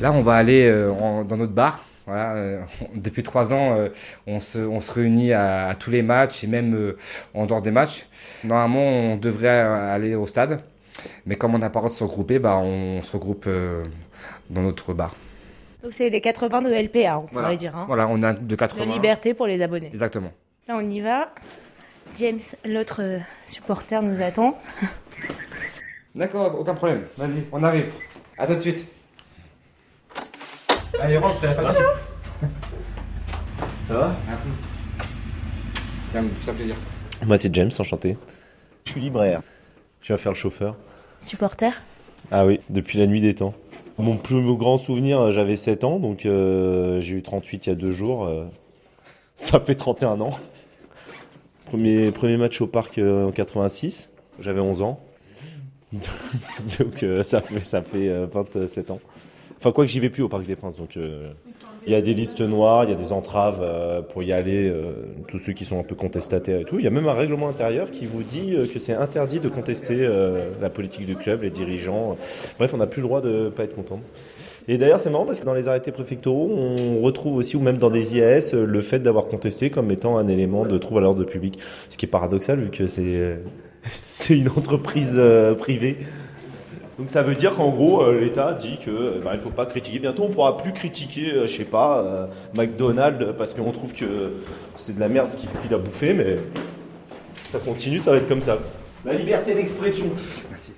Là, 0.00 0.12
on 0.12 0.22
va 0.22 0.34
aller 0.34 0.66
euh, 0.68 0.92
en- 0.92 1.24
dans 1.24 1.36
notre 1.38 1.52
bar. 1.52 1.84
Voilà, 2.10 2.32
euh, 2.32 2.60
depuis 2.96 3.22
trois 3.22 3.52
ans, 3.54 3.76
euh, 3.78 3.88
on, 4.26 4.40
se, 4.40 4.58
on 4.58 4.80
se 4.80 4.90
réunit 4.90 5.32
à, 5.32 5.68
à 5.68 5.74
tous 5.76 5.92
les 5.92 6.02
matchs 6.02 6.42
et 6.42 6.48
même 6.48 6.74
euh, 6.74 6.96
en 7.34 7.46
dehors 7.46 7.62
des 7.62 7.70
matchs. 7.70 8.08
Normalement, 8.42 8.80
on 9.12 9.16
devrait 9.16 9.48
aller 9.48 10.16
au 10.16 10.26
stade, 10.26 10.60
mais 11.24 11.36
comme 11.36 11.54
on 11.54 11.58
n'a 11.58 11.70
pas 11.70 11.78
le 11.78 11.82
droit 11.82 11.90
de 11.90 11.94
se 11.94 12.02
regrouper, 12.02 12.40
bah, 12.40 12.56
on 12.58 13.00
se 13.00 13.12
regroupe 13.12 13.48
dans 14.50 14.60
notre 14.62 14.92
bar. 14.92 15.14
Donc, 15.84 15.92
c'est 15.92 16.10
les 16.10 16.20
80 16.20 16.62
de 16.62 16.70
LPA, 16.74 17.18
on 17.20 17.26
Voilà. 17.30 17.46
pourrait 17.46 17.56
dire. 17.56 17.76
Hein. 17.76 17.84
Voilà, 17.86 18.08
on 18.08 18.20
a 18.24 18.32
de 18.32 18.44
De 18.44 18.56
80. 18.56 18.86
liberté 18.86 19.32
pour 19.32 19.46
les 19.46 19.62
abonnés. 19.62 19.90
Exactement. 19.92 20.32
Là, 20.66 20.74
on 20.78 20.90
y 20.90 21.00
va. 21.00 21.32
James, 22.16 22.40
l'autre 22.64 23.02
supporter, 23.46 24.02
nous 24.02 24.20
attend. 24.20 24.58
D'accord, 26.16 26.58
aucun 26.58 26.74
problème. 26.74 27.04
Vas-y, 27.16 27.44
on 27.52 27.62
arrive. 27.62 27.86
À 28.36 28.48
tout 28.48 28.56
de 28.56 28.60
suite. 28.60 28.84
Allez, 31.00 31.16
rentre, 31.16 31.36
c'est 31.38 31.46
la 31.46 31.54
fin. 31.54 31.74
Ça 33.88 33.94
va 33.94 34.14
Tiens, 36.10 36.24
fais 36.40 36.52
plaisir. 36.52 36.74
Moi 37.24 37.36
c'est 37.36 37.54
James, 37.54 37.70
enchanté. 37.78 38.16
Je 38.84 38.92
suis 38.92 39.00
libraire. 39.00 39.42
Je 40.00 40.12
vais 40.12 40.18
faire 40.18 40.32
le 40.32 40.36
chauffeur. 40.36 40.76
Supporter 41.20 41.80
Ah 42.30 42.46
oui, 42.46 42.60
depuis 42.70 42.98
la 42.98 43.06
nuit 43.06 43.20
des 43.20 43.34
temps. 43.34 43.54
Mon 43.98 44.16
plus 44.16 44.42
grand 44.56 44.78
souvenir, 44.78 45.20
euh, 45.20 45.30
j'avais 45.30 45.56
7 45.56 45.84
ans, 45.84 45.98
donc 45.98 46.24
euh, 46.24 47.00
j'ai 47.00 47.16
eu 47.16 47.22
38 47.22 47.66
il 47.66 47.68
y 47.70 47.72
a 47.72 47.74
deux 47.76 47.92
jours. 47.92 48.24
euh, 48.24 48.46
ça 49.36 49.60
fait 49.60 49.74
31 49.74 50.20
ans. 50.20 50.38
Premier, 51.66 52.10
premier 52.10 52.36
match 52.36 52.60
au 52.60 52.66
parc 52.66 52.98
euh, 52.98 53.28
en 53.28 53.32
86, 53.32 54.10
j'avais 54.38 54.60
11 54.60 54.82
ans. 54.82 55.00
donc 55.92 57.02
euh, 57.02 57.22
ça 57.22 57.40
fait, 57.40 57.60
ça 57.60 57.82
fait 57.82 58.08
euh, 58.08 58.26
27 58.32 58.90
ans. 58.90 59.00
Enfin, 59.60 59.72
quoi 59.72 59.84
que 59.84 59.90
j'y 59.90 60.00
vais 60.00 60.08
plus 60.08 60.22
au 60.22 60.28
Parc 60.28 60.46
des 60.46 60.56
Princes, 60.56 60.76
donc 60.76 60.96
euh, 60.96 61.32
il 61.86 61.92
y 61.92 61.94
a 61.94 62.00
des 62.00 62.14
listes 62.14 62.40
noires, 62.40 62.84
il 62.84 62.90
y 62.90 62.92
a 62.94 62.96
des 62.96 63.12
entraves 63.12 63.60
euh, 63.62 64.00
pour 64.00 64.22
y 64.22 64.32
aller, 64.32 64.66
euh, 64.68 64.92
tous 65.28 65.38
ceux 65.38 65.52
qui 65.52 65.66
sont 65.66 65.78
un 65.78 65.82
peu 65.82 65.94
contestataires 65.94 66.60
et 66.60 66.64
tout. 66.64 66.78
Il 66.78 66.84
y 66.84 66.86
a 66.86 66.90
même 66.90 67.06
un 67.06 67.12
règlement 67.12 67.46
intérieur 67.46 67.90
qui 67.90 68.06
vous 68.06 68.22
dit 68.22 68.54
euh, 68.54 68.64
que 68.66 68.78
c'est 68.78 68.94
interdit 68.94 69.38
de 69.38 69.50
contester 69.50 69.98
euh, 70.00 70.50
la 70.62 70.70
politique 70.70 71.04
du 71.04 71.14
club, 71.14 71.42
les 71.42 71.50
dirigeants. 71.50 72.16
Bref, 72.58 72.72
on 72.72 72.78
n'a 72.78 72.86
plus 72.86 73.02
le 73.02 73.08
droit 73.08 73.20
de 73.20 73.50
pas 73.50 73.64
être 73.64 73.74
content. 73.74 74.00
Et 74.66 74.78
d'ailleurs, 74.78 74.98
c'est 74.98 75.10
marrant 75.10 75.26
parce 75.26 75.40
que 75.40 75.44
dans 75.44 75.52
les 75.52 75.68
arrêtés 75.68 75.92
préfectoraux, 75.92 76.50
on 76.50 77.02
retrouve 77.02 77.36
aussi, 77.36 77.56
ou 77.56 77.60
même 77.60 77.76
dans 77.76 77.90
des 77.90 78.16
IAS, 78.16 78.54
euh, 78.54 78.64
le 78.64 78.80
fait 78.80 79.00
d'avoir 79.00 79.26
contesté 79.26 79.68
comme 79.68 79.90
étant 79.90 80.16
un 80.16 80.28
élément 80.28 80.64
de 80.64 80.78
trouble 80.78 81.00
à 81.00 81.02
l'ordre 81.02 81.24
public. 81.24 81.58
Ce 81.90 81.98
qui 81.98 82.06
est 82.06 82.08
paradoxal 82.08 82.60
vu 82.60 82.70
que 82.70 82.86
c'est 82.86 83.36
une 84.30 84.48
entreprise 84.48 85.20
privée. 85.58 85.98
Donc 87.00 87.08
ça 87.08 87.22
veut 87.22 87.34
dire 87.34 87.54
qu'en 87.54 87.70
gros, 87.70 88.02
euh, 88.02 88.20
l'État 88.20 88.52
dit 88.52 88.76
que 88.76 89.22
bah, 89.24 89.30
il 89.32 89.38
faut 89.40 89.48
pas 89.48 89.64
critiquer. 89.64 89.98
Bientôt, 90.00 90.24
on 90.24 90.28
pourra 90.28 90.58
plus 90.58 90.74
critiquer, 90.74 91.32
euh, 91.32 91.46
je 91.46 91.56
sais 91.56 91.64
pas, 91.64 92.00
euh, 92.00 92.26
McDonald's 92.54 93.24
parce 93.38 93.54
qu'on 93.54 93.72
trouve 93.72 93.94
que 93.94 94.34
c'est 94.76 94.96
de 94.96 95.00
la 95.00 95.08
merde 95.08 95.30
ce 95.30 95.38
qu'il 95.38 95.48
à 95.74 95.78
bouffer, 95.78 96.12
mais 96.12 96.36
ça 97.50 97.58
continue, 97.58 97.98
ça 97.98 98.10
va 98.10 98.18
être 98.18 98.28
comme 98.28 98.42
ça. 98.42 98.58
La 99.06 99.14
liberté 99.14 99.54
d'expression. 99.54 100.10
Merci. 100.50 100.74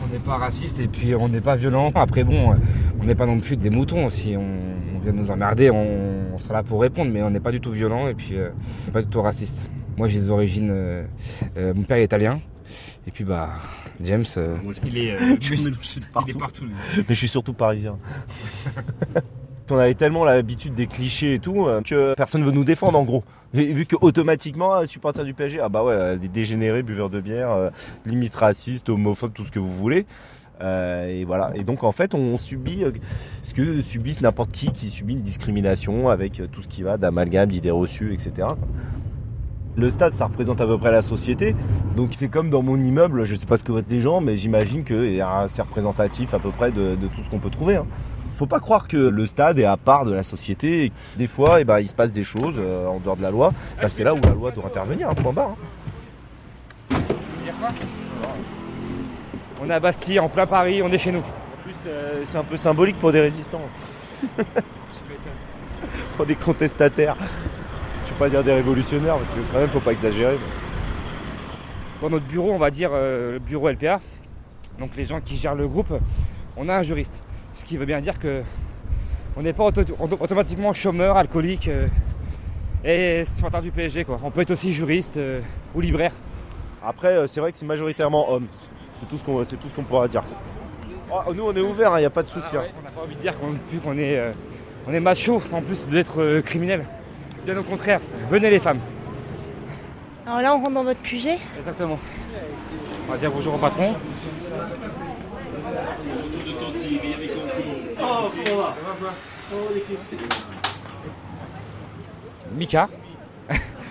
On 0.00 0.12
n'est 0.12 0.20
pas 0.20 0.36
raciste 0.36 0.78
et 0.78 0.86
puis 0.86 1.16
on 1.16 1.28
n'est 1.28 1.40
pas 1.40 1.56
violent. 1.56 1.90
Après 1.96 2.22
bon, 2.22 2.54
on 3.00 3.04
n'est 3.04 3.16
pas 3.16 3.26
non 3.26 3.40
plus 3.40 3.56
des 3.56 3.70
moutons. 3.70 4.08
Si 4.10 4.36
on, 4.36 4.46
on 4.94 5.00
vient 5.00 5.10
nous 5.10 5.32
emmerder, 5.32 5.70
on, 5.70 6.14
on 6.34 6.38
sera 6.38 6.54
là 6.54 6.62
pour 6.62 6.80
répondre, 6.80 7.10
mais 7.10 7.20
on 7.24 7.30
n'est 7.30 7.40
pas 7.40 7.50
du 7.50 7.60
tout 7.60 7.72
violent 7.72 8.06
et 8.06 8.14
puis 8.14 8.36
euh, 8.36 8.50
on 8.82 8.86
n'est 8.86 8.92
pas 8.92 9.02
du 9.02 9.08
tout 9.08 9.22
raciste. 9.22 9.68
Moi 9.96 10.08
j'ai 10.08 10.18
des 10.20 10.30
origines, 10.30 10.70
euh, 10.72 11.04
euh, 11.56 11.72
mon 11.74 11.82
père 11.84 11.98
est 11.98 12.04
italien 12.04 12.40
et 13.06 13.10
puis 13.10 13.24
bah 13.24 13.50
James, 14.02 14.24
euh, 14.36 14.56
il 14.84 14.98
est, 14.98 15.16
je 15.40 15.54
suis- 15.54 16.00
partout. 16.12 16.28
il 16.28 16.36
est 16.36 16.38
partout. 16.38 16.64
Mais 16.96 17.04
je 17.08 17.14
suis 17.14 17.28
surtout 17.28 17.52
parisien. 17.52 17.96
On 19.70 19.78
avait 19.78 19.94
tellement 19.94 20.24
l'habitude 20.24 20.74
des 20.74 20.86
clichés 20.86 21.34
et 21.34 21.38
tout 21.38 21.66
que 21.86 22.14
personne 22.14 22.42
veut 22.42 22.50
nous 22.50 22.64
défendre 22.64 22.98
en 22.98 23.04
gros. 23.04 23.24
Vu 23.54 23.86
que 23.86 23.96
automatiquement, 23.98 24.84
supporter 24.84 25.24
du 25.24 25.32
PSG, 25.32 25.58
ah 25.60 25.70
bah 25.70 25.82
ouais, 25.82 26.18
des 26.18 26.28
dégénérés, 26.28 26.82
buveurs 26.82 27.08
de 27.08 27.18
bière, 27.20 27.50
euh, 27.50 27.70
limite 28.04 28.34
racistes, 28.34 28.90
homophobes, 28.90 29.32
tout 29.32 29.44
ce 29.44 29.50
que 29.50 29.58
vous 29.60 29.72
voulez. 29.72 30.04
Euh, 30.60 31.06
et 31.08 31.24
voilà. 31.24 31.50
Et 31.54 31.64
donc 31.64 31.82
en 31.82 31.92
fait, 31.92 32.14
on 32.14 32.36
subit 32.36 32.84
ce 33.42 33.54
que 33.54 33.80
subissent 33.80 34.20
n'importe 34.20 34.52
qui 34.52 34.70
qui 34.70 34.90
subit 34.90 35.14
une 35.14 35.22
discrimination 35.22 36.10
avec 36.10 36.42
tout 36.52 36.60
ce 36.60 36.68
qui 36.68 36.82
va 36.82 36.98
d'amalgame, 36.98 37.48
d'idées 37.50 37.70
reçues, 37.70 38.12
etc. 38.12 38.48
Le 39.76 39.90
stade, 39.90 40.14
ça 40.14 40.26
représente 40.26 40.60
à 40.60 40.66
peu 40.66 40.78
près 40.78 40.92
la 40.92 41.02
société. 41.02 41.54
Donc 41.96 42.10
c'est 42.12 42.28
comme 42.28 42.48
dans 42.50 42.62
mon 42.62 42.76
immeuble, 42.80 43.24
je 43.24 43.34
sais 43.34 43.46
pas 43.46 43.56
ce 43.56 43.64
que 43.64 43.72
votent 43.72 43.88
les 43.90 44.00
gens, 44.00 44.20
mais 44.20 44.36
j'imagine 44.36 44.84
que 44.84 44.94
eh, 45.04 45.20
ah, 45.20 45.46
c'est 45.48 45.62
représentatif 45.62 46.32
à 46.34 46.38
peu 46.38 46.50
près 46.50 46.70
de, 46.70 46.94
de 46.94 47.06
tout 47.08 47.22
ce 47.24 47.30
qu'on 47.30 47.38
peut 47.40 47.50
trouver. 47.50 47.76
hein. 47.76 47.86
Faut 48.32 48.46
pas 48.46 48.58
croire 48.60 48.88
que 48.88 48.96
le 48.96 49.26
stade 49.26 49.58
est 49.60 49.64
à 49.64 49.76
part 49.76 50.04
de 50.04 50.12
la 50.12 50.24
société. 50.24 50.90
Des 51.16 51.28
fois, 51.28 51.60
eh 51.60 51.64
ben, 51.64 51.78
il 51.78 51.88
se 51.88 51.94
passe 51.94 52.10
des 52.12 52.24
choses 52.24 52.56
euh, 52.60 52.86
en 52.88 52.98
dehors 52.98 53.16
de 53.16 53.22
la 53.22 53.30
loi. 53.30 53.52
Bah, 53.80 53.88
c'est 53.88 54.02
là 54.04 54.12
où 54.12 54.18
la 54.24 54.34
loi 54.34 54.50
doit 54.50 54.66
intervenir, 54.66 55.08
un 55.08 55.14
point 55.14 55.32
barre. 55.32 55.50
hein. 56.92 56.96
On 59.62 59.70
est 59.70 59.74
à 59.74 59.80
Bastille, 59.80 60.18
en 60.18 60.28
plein 60.28 60.46
Paris, 60.46 60.82
on 60.82 60.90
est 60.90 60.98
chez 60.98 61.12
nous. 61.12 61.20
En 61.20 61.62
plus, 61.64 61.76
euh, 61.86 62.20
c'est 62.24 62.36
un 62.38 62.42
peu 62.44 62.56
symbolique 62.56 62.98
pour 62.98 63.12
des 63.12 63.20
résistants. 63.20 63.60
pour 66.16 66.26
des 66.26 66.34
contestataires. 66.34 67.16
Je 68.04 68.10
vais 68.10 68.16
pas 68.18 68.28
dire 68.28 68.44
des 68.44 68.52
révolutionnaires, 68.52 69.16
parce 69.16 69.30
que 69.30 69.40
quand 69.52 69.58
même, 69.58 69.68
faut 69.68 69.80
pas 69.80 69.92
exagérer. 69.92 70.36
Dans 72.02 72.10
notre 72.10 72.26
bureau, 72.26 72.52
on 72.52 72.58
va 72.58 72.70
dire 72.70 72.90
euh, 72.92 73.32
le 73.34 73.38
bureau 73.38 73.70
LPA, 73.70 74.00
donc 74.78 74.90
les 74.96 75.06
gens 75.06 75.20
qui 75.20 75.36
gèrent 75.36 75.54
le 75.54 75.66
groupe, 75.68 75.92
on 76.56 76.68
a 76.68 76.76
un 76.76 76.82
juriste. 76.82 77.24
Ce 77.52 77.64
qui 77.64 77.76
veut 77.76 77.86
bien 77.86 78.00
dire 78.00 78.18
que 78.18 78.42
on 79.36 79.42
n'est 79.42 79.52
pas 79.52 79.64
auto- 79.64 79.80
auto- 79.98 80.18
automatiquement 80.20 80.72
chômeur, 80.72 81.16
alcoolique 81.16 81.68
euh, 81.68 81.86
et 82.84 83.24
supporter 83.24 83.62
du 83.62 83.70
PSG. 83.70 84.04
Quoi. 84.04 84.18
On 84.22 84.30
peut 84.30 84.42
être 84.42 84.50
aussi 84.50 84.72
juriste 84.72 85.16
euh, 85.16 85.40
ou 85.74 85.80
libraire. 85.80 86.12
Après, 86.84 87.26
c'est 87.26 87.40
vrai 87.40 87.52
que 87.52 87.58
c'est 87.58 87.64
majoritairement 87.66 88.30
homme. 88.32 88.46
C'est 88.90 89.08
tout 89.08 89.16
ce 89.16 89.24
qu'on 89.24 89.42
ce 89.44 89.56
pourra 89.88 90.06
dire. 90.08 90.22
Oh, 91.10 91.32
nous, 91.32 91.44
on 91.44 91.54
est 91.54 91.60
ouvert, 91.60 91.96
il 91.96 92.00
n'y 92.00 92.06
a 92.06 92.10
pas 92.10 92.22
de 92.22 92.28
souci. 92.28 92.54
hein. 92.56 92.64
On 92.78 92.82
n'a 92.84 92.90
pas 92.90 93.00
envie 93.02 93.14
de 93.16 93.20
dire 93.20 93.32
qu'on 93.82 93.96
est, 93.96 94.20
on 94.86 94.92
est 94.92 95.00
macho 95.00 95.40
en 95.52 95.62
plus 95.62 95.86
d'être 95.86 96.40
criminel. 96.40 96.84
Bien 97.44 97.56
au 97.58 97.62
contraire, 97.62 98.00
venez 98.30 98.50
les 98.50 98.58
femmes. 98.58 98.80
Alors 100.26 100.40
là, 100.40 100.54
on 100.54 100.58
rentre 100.60 100.72
dans 100.72 100.84
votre 100.84 101.02
QG. 101.02 101.28
Exactement. 101.58 101.98
On 103.06 103.12
va 103.12 103.18
dire 103.18 103.30
bonjour 103.30 103.54
au 103.54 103.58
patron. 103.58 103.94
Mika, 112.56 112.88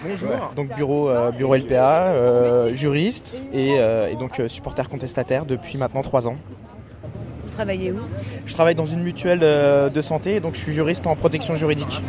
Bonjour. 0.04 0.30
Donc 0.56 0.76
bureau, 0.76 1.10
euh, 1.10 1.32
bureau 1.32 1.56
LPA, 1.56 2.08
euh, 2.08 2.74
juriste 2.74 3.38
et, 3.54 3.78
euh, 3.80 4.10
et 4.12 4.16
donc 4.16 4.40
euh, 4.40 4.50
supporter 4.50 4.90
contestataire 4.90 5.46
depuis 5.46 5.78
maintenant 5.78 6.02
trois 6.02 6.28
ans. 6.28 6.36
Vous 7.46 7.52
travaillez 7.52 7.92
où? 7.92 8.00
Je 8.46 8.54
travaille 8.54 8.76
dans 8.76 8.86
une 8.86 9.02
mutuelle 9.02 9.40
euh, 9.44 9.90
de 9.90 10.02
santé, 10.02 10.40
donc 10.42 10.56
je 10.56 10.60
suis 10.60 10.74
juriste 10.74 11.08
en 11.08 11.16
protection 11.16 11.56
juridique. 11.56 12.02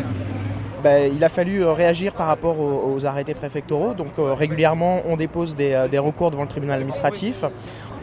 Ben, 0.85 1.11
il 1.17 1.25
a 1.25 1.31
fallu 1.31 1.63
euh, 1.63 1.73
réagir 1.73 2.13
par 2.13 2.27
rapport 2.27 2.61
aux, 2.61 3.07
arrêtés 3.07 3.33
préfectoraux. 3.33 3.95
Donc 3.95 4.19
euh, 4.19 4.35
régulièrement, 4.35 5.01
on 5.07 5.17
dépose 5.17 5.57
des, 5.57 5.73
euh, 5.73 5.89
des 5.89 5.97
recours 5.97 6.31
devant 6.31 6.43
le 6.43 6.49
tribunal 6.49 6.77
administratif. 6.77 7.43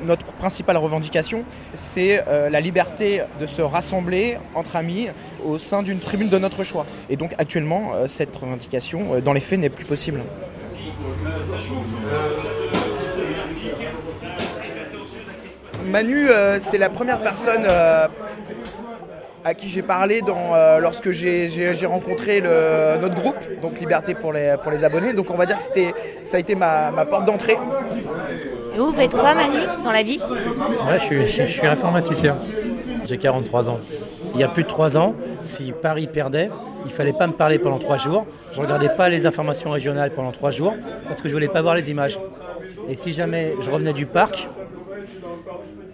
Notre 0.04 0.26
principale 0.26 0.78
revendication, 0.78 1.44
c'est 1.76 2.26
la 2.26 2.60
liberté 2.60 3.22
de 3.40 3.46
se 3.46 3.62
rassembler 3.62 4.40
entre 4.56 4.76
amis 4.76 5.10
au 5.46 5.60
sein 5.60 5.84
d'une 5.84 6.00
tribune 6.00 6.28
de 6.28 6.40
notre 6.40 6.64
choix. 6.64 6.88
Et 7.08 7.18
donc 7.18 7.36
actuellement, 7.38 7.92
cette 8.08 8.36
revendication, 8.36 9.20
dans 9.24 9.32
les 9.32 9.42
faits, 9.42 9.60
n'est 9.60 9.70
plus 9.70 9.86
possible. 9.86 10.22
Manu, 15.86 16.30
c'est 16.60 16.80
la 16.80 16.90
première 16.90 17.22
personne 17.22 17.68
à 19.44 19.54
qui 19.54 19.70
j'ai 19.70 19.82
parlé 19.82 20.22
dans, 20.22 20.54
euh, 20.54 20.80
lorsque 20.80 21.12
j'ai- 21.12 21.50
j'ai 21.50 21.74
j'ai 21.74 21.86
rencontré 21.86 22.42
le- 22.42 22.98
notre 23.02 23.16
groupe, 23.16 23.36
donc 23.62 23.80
Liberté 23.80 24.14
pour 24.14 24.34
les, 24.34 24.56
pour 24.62 24.72
les 24.72 24.84
abonnés. 24.84 25.14
Donc 25.14 25.32
on 25.32 25.36
va 25.36 25.46
dire 25.46 25.58
que 25.58 25.64
c'était- 25.64 25.94
ça 26.24 26.38
a 26.38 26.40
été 26.40 26.56
ma, 26.56 26.92
ma 26.92 27.06
porte 27.06 27.26
d'entrée. 27.26 27.58
Et 28.76 28.78
vous 28.78 28.92
faites 28.92 29.12
quoi, 29.12 29.34
Manu, 29.34 29.60
dans 29.84 29.92
la 29.92 30.04
vie? 30.04 30.20
Ouais, 30.20 31.00
je, 31.00 31.04
suis, 31.06 31.26
je 31.48 31.52
suis 31.52 31.68
informaticien. 31.68 32.36
J'ai 33.06 33.18
43 33.18 33.70
ans. 33.70 33.80
Il 34.36 34.40
y 34.40 34.44
a 34.44 34.48
plus 34.48 34.64
de 34.64 34.68
3 34.70 34.98
ans, 34.98 35.16
si 35.42 35.74
Paris 35.74 36.08
perdait, 36.08 36.50
il 36.86 36.92
fallait 36.92 37.12
pas 37.14 37.28
me 37.28 37.34
parler 37.34 37.58
pendant 37.60 37.80
3 37.80 37.98
jours. 37.98 38.26
Je 38.54 38.62
regardais 38.62 38.90
pas 38.90 39.10
les 39.10 39.26
informations 39.26 39.72
régionales 39.72 40.12
pendant 40.12 40.32
3 40.32 40.52
jours 40.52 40.74
parce 41.08 41.22
que 41.22 41.28
je 41.28 41.34
voulais 41.34 41.48
pas 41.48 41.62
voir 41.62 41.76
les 41.76 41.90
images. 41.90 42.20
Et 42.88 42.96
si 42.96 43.12
jamais 43.12 43.56
je 43.60 43.70
revenais 43.72 43.94
du 43.94 44.06
parc, 44.06 44.48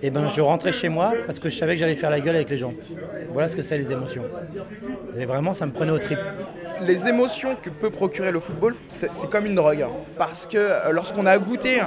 eh 0.01 0.09
ben, 0.09 0.29
je 0.29 0.41
rentrais 0.41 0.71
chez 0.71 0.89
moi 0.89 1.13
parce 1.25 1.39
que 1.39 1.49
je 1.49 1.57
savais 1.57 1.73
que 1.73 1.79
j'allais 1.79 1.95
faire 1.95 2.09
la 2.09 2.19
gueule 2.19 2.35
avec 2.35 2.49
les 2.49 2.57
gens. 2.57 2.73
Voilà 3.31 3.47
ce 3.47 3.55
que 3.55 3.61
c'est 3.61 3.77
les 3.77 3.91
émotions. 3.91 4.23
Et 5.17 5.25
vraiment, 5.25 5.53
ça 5.53 5.65
me 5.65 5.71
prenait 5.71 5.91
au 5.91 5.99
trip. 5.99 6.19
les 6.81 7.07
émotions 7.07 7.55
que 7.55 7.69
peut 7.69 7.89
procurer 7.89 8.31
le 8.31 8.39
football, 8.39 8.75
c'est 8.89 9.29
comme 9.29 9.45
une 9.45 9.55
drogue. 9.55 9.85
Parce 10.17 10.45
que 10.45 10.57
euh, 10.57 10.91
lorsqu'on 10.91 11.25
a 11.25 11.37
goûté 11.39 11.81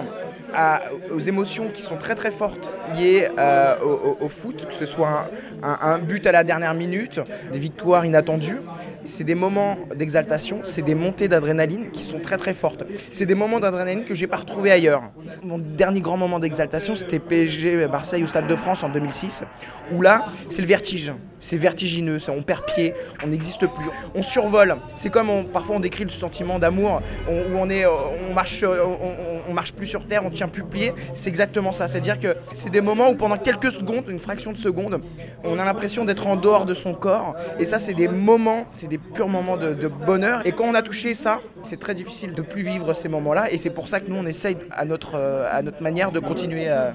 aux 1.12 1.20
émotions 1.20 1.68
qui 1.68 1.82
sont 1.82 1.96
très 1.96 2.16
très 2.16 2.32
fortes 2.32 2.70
liées 2.96 3.28
euh, 3.38 3.76
au, 4.20 4.28
foot, 4.28 4.66
que 4.66 4.74
ce 4.74 4.86
soit 4.86 5.30
un, 5.62 5.98
but 5.98 6.26
à 6.26 6.32
la 6.32 6.42
dernière 6.42 6.74
minute, 6.74 7.20
des 7.52 7.58
victoires 7.58 8.04
inattendues. 8.04 8.58
C'est 9.04 9.24
des 9.24 9.34
moments 9.34 9.78
d'exaltation, 9.94 10.60
c'est 10.64 10.82
des 10.82 10.94
montées 10.94 11.28
d'adrénaline 11.28 11.90
qui 11.90 12.02
sont 12.02 12.18
très 12.18 12.36
très 12.36 12.54
fortes. 12.54 12.84
C'est 13.12 13.26
des 13.26 13.34
moments 13.34 13.60
d'adrénaline 13.60 14.04
que 14.04 14.14
j'ai 14.14 14.26
pas 14.26 14.38
retrouvé 14.38 14.70
ailleurs. 14.70 15.02
Mon 15.42 15.58
dernier 15.58 16.00
grand 16.00 16.16
moment 16.16 16.38
d'exaltation, 16.38 16.96
c'était 16.96 17.18
PSG 17.18 17.86
Marseille 17.88 18.22
au 18.22 18.26
Stade 18.26 18.46
de 18.46 18.56
France 18.56 18.82
en 18.82 18.88
2006, 18.88 19.44
où 19.92 20.02
là, 20.02 20.26
c'est 20.48 20.62
le 20.62 20.68
vertige. 20.68 21.12
C'est 21.38 21.56
vertigineux, 21.56 22.18
on 22.28 22.42
perd 22.42 22.66
pied, 22.66 22.92
on 23.24 23.28
n'existe 23.28 23.60
plus, 23.60 23.86
on 24.14 24.22
survole. 24.22 24.76
C'est 24.94 25.08
comme 25.08 25.46
parfois 25.50 25.76
on 25.76 25.80
décrit 25.80 26.04
le 26.04 26.10
sentiment 26.10 26.58
d'amour 26.58 27.00
où 27.30 27.56
on 27.56 27.70
est, 27.70 27.86
on 27.86 28.34
marche, 28.34 28.62
on, 28.62 29.52
marche 29.54 29.72
plus 29.72 29.86
sur 29.86 30.06
terre, 30.06 30.22
on 30.24 30.30
plus 30.48 30.62
plié. 30.62 30.92
C'est 31.14 31.30
exactement 31.30 31.72
ça. 31.72 31.88
C'est-à-dire 31.88 32.20
que 32.20 32.36
c'est 32.52 32.70
des 32.70 32.82
moments 32.82 33.08
où 33.08 33.14
pendant 33.14 33.38
quelques 33.38 33.70
secondes, 33.70 34.04
une 34.08 34.18
fraction 34.18 34.52
de 34.52 34.58
seconde, 34.58 35.00
on 35.44 35.58
a 35.58 35.64
l'impression 35.64 36.04
d'être 36.04 36.26
en 36.26 36.36
dehors 36.36 36.66
de 36.66 36.74
son 36.74 36.94
corps. 36.94 37.34
Et 37.58 37.64
ça, 37.64 37.78
c'est 37.78 37.94
des 37.94 38.08
moments, 38.08 38.66
des 38.90 38.98
purs 38.98 39.28
moments 39.28 39.56
de, 39.56 39.88
bonheur. 40.04 40.44
Et 40.44 40.52
quand 40.52 40.64
on 40.64 40.74
a 40.74 40.82
touché 40.82 41.14
ça, 41.14 41.40
c'est 41.62 41.78
très 41.78 41.94
difficile 41.94 42.34
de 42.34 42.42
plus 42.42 42.62
vivre 42.62 42.92
ces 42.92 43.08
moments-là. 43.08 43.50
Et 43.52 43.56
c'est 43.56 43.70
pour 43.70 43.88
ça 43.88 44.00
que 44.00 44.10
nous, 44.10 44.16
on 44.16 44.26
essaye 44.26 44.56
à 44.70 44.84
notre, 44.84 45.14
euh, 45.14 45.48
à 45.50 45.62
notre 45.62 45.82
manière 45.82 46.10
de 46.10 46.18
continuer. 46.18 46.68
À... 46.68 46.92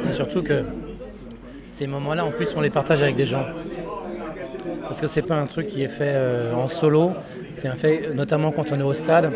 C'est 0.00 0.12
surtout 0.12 0.42
que 0.42 0.64
ces 1.68 1.86
moments-là, 1.86 2.24
en 2.24 2.30
plus, 2.30 2.54
on 2.56 2.60
les 2.62 2.70
partage 2.70 3.02
avec 3.02 3.16
des 3.16 3.26
gens. 3.26 3.44
Parce 4.82 5.00
que 5.00 5.06
c'est 5.06 5.22
pas 5.22 5.34
un 5.34 5.46
truc 5.46 5.66
qui 5.66 5.82
est 5.82 5.88
fait 5.88 6.14
euh, 6.14 6.54
en 6.54 6.68
solo, 6.68 7.12
c'est 7.52 7.68
un 7.68 7.74
fait 7.74 8.14
notamment 8.14 8.50
quand 8.50 8.72
on 8.72 8.80
est 8.80 8.84
au 8.84 8.92
stade 8.92 9.32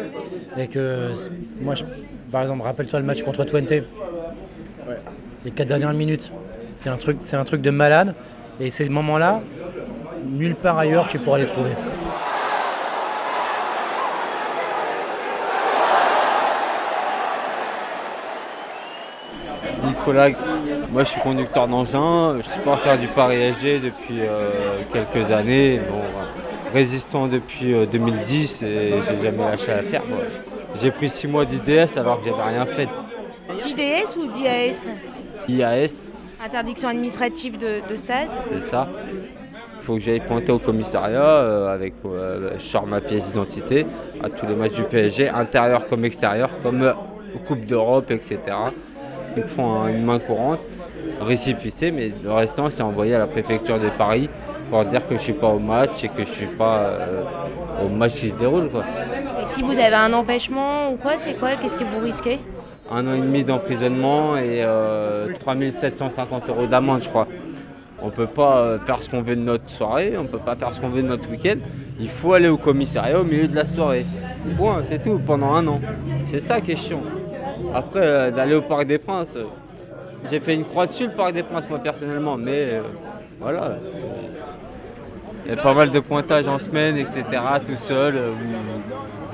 et 0.56 0.68
que 0.68 1.10
moi 1.60 1.74
je, 1.74 1.84
par 2.30 2.42
exemple, 2.42 2.62
rappelle-toi 2.62 3.00
le 3.00 3.06
match 3.06 3.22
contre 3.22 3.44
Twente. 3.44 3.72
Les 5.44 5.50
quatre 5.50 5.68
dernières 5.68 5.94
minutes. 5.94 6.32
C'est 6.76 6.90
un, 6.90 6.96
truc, 6.96 7.18
c'est 7.20 7.36
un 7.36 7.44
truc 7.44 7.60
de 7.60 7.70
malade. 7.70 8.14
Et 8.60 8.70
ces 8.70 8.88
moments-là, 8.88 9.42
nulle 10.28 10.54
part 10.54 10.78
ailleurs 10.78 11.08
tu 11.08 11.18
pourras 11.18 11.38
les 11.38 11.46
trouver. 11.46 11.70
Nicolas, 19.84 20.30
moi 20.92 21.04
je 21.04 21.08
suis 21.08 21.20
conducteur 21.20 21.68
d'engin, 21.68 22.36
je 22.38 22.42
suis 22.42 22.52
supporter 22.52 22.98
du 22.98 23.06
Paris 23.08 23.52
SG 23.54 23.80
depuis 23.80 24.20
euh, 24.20 24.50
quelques 24.92 25.30
années, 25.30 25.80
bon, 25.90 26.00
résistant 26.72 27.28
depuis 27.28 27.74
2010 27.86 28.60
euh, 28.62 28.66
et 28.66 28.94
j'ai 29.08 29.22
jamais 29.22 29.44
lâché 29.44 29.68
l'affaire. 29.68 30.02
J'ai 30.80 30.90
pris 30.90 31.08
six 31.08 31.26
mois 31.26 31.44
d'IDS 31.44 31.96
alors 31.96 32.20
que 32.20 32.26
j'avais 32.26 32.42
rien 32.42 32.66
fait. 32.66 32.88
D'IDS 33.62 34.16
ou 34.16 34.26
d'IAS 34.30 34.86
IAS. 35.48 36.10
Interdiction 36.44 36.88
administrative 36.88 37.58
de, 37.58 37.96
stade 37.96 38.28
C'est 38.48 38.60
ça. 38.60 38.88
Il 39.80 39.84
faut 39.84 39.94
que 39.94 40.00
j'aille 40.00 40.20
pointer 40.20 40.52
au 40.52 40.58
commissariat 40.58 41.22
euh, 41.22 41.74
avec 41.74 41.94
euh, 42.04 42.50
je 42.58 42.64
sors 42.64 42.86
ma 42.86 43.00
pièce 43.00 43.28
d'identité 43.28 43.86
à 44.22 44.28
tous 44.28 44.46
les 44.46 44.54
matchs 44.54 44.74
du 44.74 44.82
PSG, 44.82 45.28
intérieur 45.28 45.86
comme 45.86 46.04
extérieur, 46.04 46.50
comme 46.62 46.82
euh, 46.82 46.92
Coupe 47.46 47.64
d'Europe, 47.64 48.10
etc. 48.10 48.38
Ils 49.36 49.42
me 49.42 49.48
font 49.48 49.86
une 49.86 50.04
main 50.04 50.18
courante, 50.18 50.60
récipicé, 51.20 51.90
mais 51.90 52.12
le 52.22 52.32
restant 52.32 52.70
c'est 52.70 52.82
envoyé 52.82 53.14
à 53.14 53.18
la 53.18 53.26
préfecture 53.26 53.78
de 53.78 53.88
Paris 53.88 54.28
pour 54.70 54.84
dire 54.84 55.02
que 55.06 55.10
je 55.10 55.14
ne 55.14 55.18
suis 55.20 55.32
pas 55.32 55.48
au 55.48 55.58
match 55.58 56.04
et 56.04 56.08
que 56.08 56.24
je 56.24 56.30
ne 56.30 56.34
suis 56.34 56.46
pas 56.46 56.98
au 57.82 57.88
match 57.88 58.14
qui 58.14 58.30
se 58.30 58.38
déroule. 58.38 58.68
Quoi. 58.70 58.84
Si 59.46 59.62
vous 59.62 59.72
avez 59.72 59.94
un 59.94 60.12
empêchement 60.12 60.92
ou 60.92 60.96
quoi, 60.96 61.16
c'est 61.16 61.34
quoi? 61.34 61.50
Qu'est-ce 61.56 61.76
que 61.76 61.84
vous 61.84 62.00
risquez? 62.00 62.38
Un 62.90 63.06
an 63.06 63.14
et 63.14 63.20
demi 63.20 63.44
d'emprisonnement 63.44 64.36
et 64.36 64.64
3750 65.40 66.48
euh, 66.48 66.52
euros 66.52 66.66
d'amende, 66.66 67.02
je 67.02 67.08
crois. 67.08 67.26
On 68.00 68.06
ne 68.06 68.10
peut 68.10 68.26
pas 68.26 68.58
euh, 68.58 68.78
faire 68.78 69.02
ce 69.02 69.10
qu'on 69.10 69.22
veut 69.22 69.34
de 69.34 69.40
notre 69.40 69.68
soirée, 69.68 70.14
on 70.16 70.22
ne 70.22 70.28
peut 70.28 70.38
pas 70.38 70.54
faire 70.54 70.72
ce 70.72 70.80
qu'on 70.80 70.88
veut 70.88 71.02
de 71.02 71.08
notre 71.08 71.28
week-end. 71.28 71.56
Il 71.98 72.08
faut 72.08 72.32
aller 72.32 72.48
au 72.48 72.56
commissariat 72.56 73.20
au 73.20 73.24
milieu 73.24 73.48
de 73.48 73.56
la 73.56 73.66
soirée. 73.66 74.06
Point, 74.56 74.80
c'est 74.84 75.02
tout, 75.02 75.18
pendant 75.18 75.52
un 75.54 75.66
an. 75.66 75.80
C'est 76.30 76.40
ça 76.40 76.60
qui 76.60 76.72
est. 76.72 76.94
Après, 77.74 78.00
euh, 78.00 78.30
d'aller 78.30 78.54
au 78.54 78.62
Parc 78.62 78.86
des 78.86 78.98
Princes, 78.98 79.36
j'ai 80.30 80.40
fait 80.40 80.54
une 80.54 80.64
croix 80.64 80.86
dessus 80.86 81.06
le 81.06 81.12
Parc 81.12 81.32
des 81.32 81.42
Princes, 81.42 81.68
moi 81.68 81.78
personnellement, 81.80 82.36
mais 82.36 82.80
voilà. 83.40 83.78
Il 85.44 85.54
y 85.54 85.58
a 85.58 85.62
pas 85.62 85.74
mal 85.74 85.90
de 85.90 86.00
pointages 86.00 86.46
en 86.46 86.58
semaine, 86.58 86.96
etc., 86.96 87.24
tout 87.64 87.76
seul. 87.76 88.20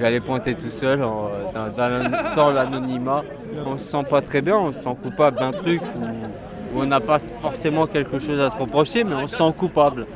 J'allais 0.01 0.21
pointer 0.21 0.55
tout 0.55 0.71
seul 0.71 1.01
dans, 1.01 2.53
l'anonymat. 2.53 3.23
On 3.65 3.79
se 3.79 3.85
sent 3.85 4.05
pas 4.09 4.21
très 4.21 4.41
bien, 4.41 4.57
on 4.57 4.73
se 4.73 4.81
sent 4.81 4.97
coupable 5.03 5.39
d'un 5.39 5.53
truc 5.53 5.81
on 6.77 6.87
n'a 6.87 7.01
pas 7.01 7.19
forcément 7.19 7.87
quelque 7.87 8.19
chose 8.19 8.41
à 8.41 8.51
se 8.51 8.57
reprocher, 8.57 9.05
mais 9.05 9.15
on 9.15 9.27
se 9.27 9.37
sent 9.37 9.53
coupable. 9.59 10.07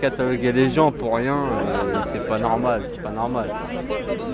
Cataloguer 0.00 0.52
les 0.52 0.70
gens 0.70 0.90
pour 0.90 1.16
rien, 1.16 1.36
euh, 1.36 2.00
c'est 2.04 2.26
pas 2.26 2.38
normal, 2.38 2.84
c'est 2.90 3.02
pas 3.02 3.10
normal. 3.10 3.50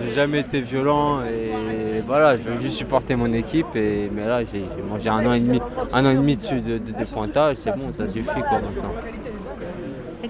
J'ai 0.05 0.13
jamais 0.13 0.41
été 0.41 0.61
violent 0.61 1.23
et 1.25 2.01
voilà, 2.07 2.37
je 2.37 2.43
veux 2.43 2.61
juste 2.61 2.77
supporter 2.77 3.17
mon 3.17 3.33
équipe 3.33 3.75
et 3.75 4.09
mais 4.15 4.27
là 4.27 4.43
j'ai 4.45 4.65
mangé 4.89 5.09
un 5.09 5.27
an 5.27 5.33
et 5.33 5.41
demi, 5.41 5.61
un 5.93 6.07
an 6.07 6.11
et 6.11 6.17
demi 6.17 6.37
dessus 6.37 6.61
de, 6.61 6.79
de, 6.79 7.05
pointage, 7.13 7.57
c'est 7.57 7.77
bon, 7.77 7.93
ça 7.93 8.07
suffit 8.07 8.43
quoi 8.43 8.61
maintenant. 8.61 8.93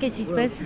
Qu'est-ce 0.01 0.17
qui 0.17 0.25
se 0.25 0.33
passe? 0.33 0.65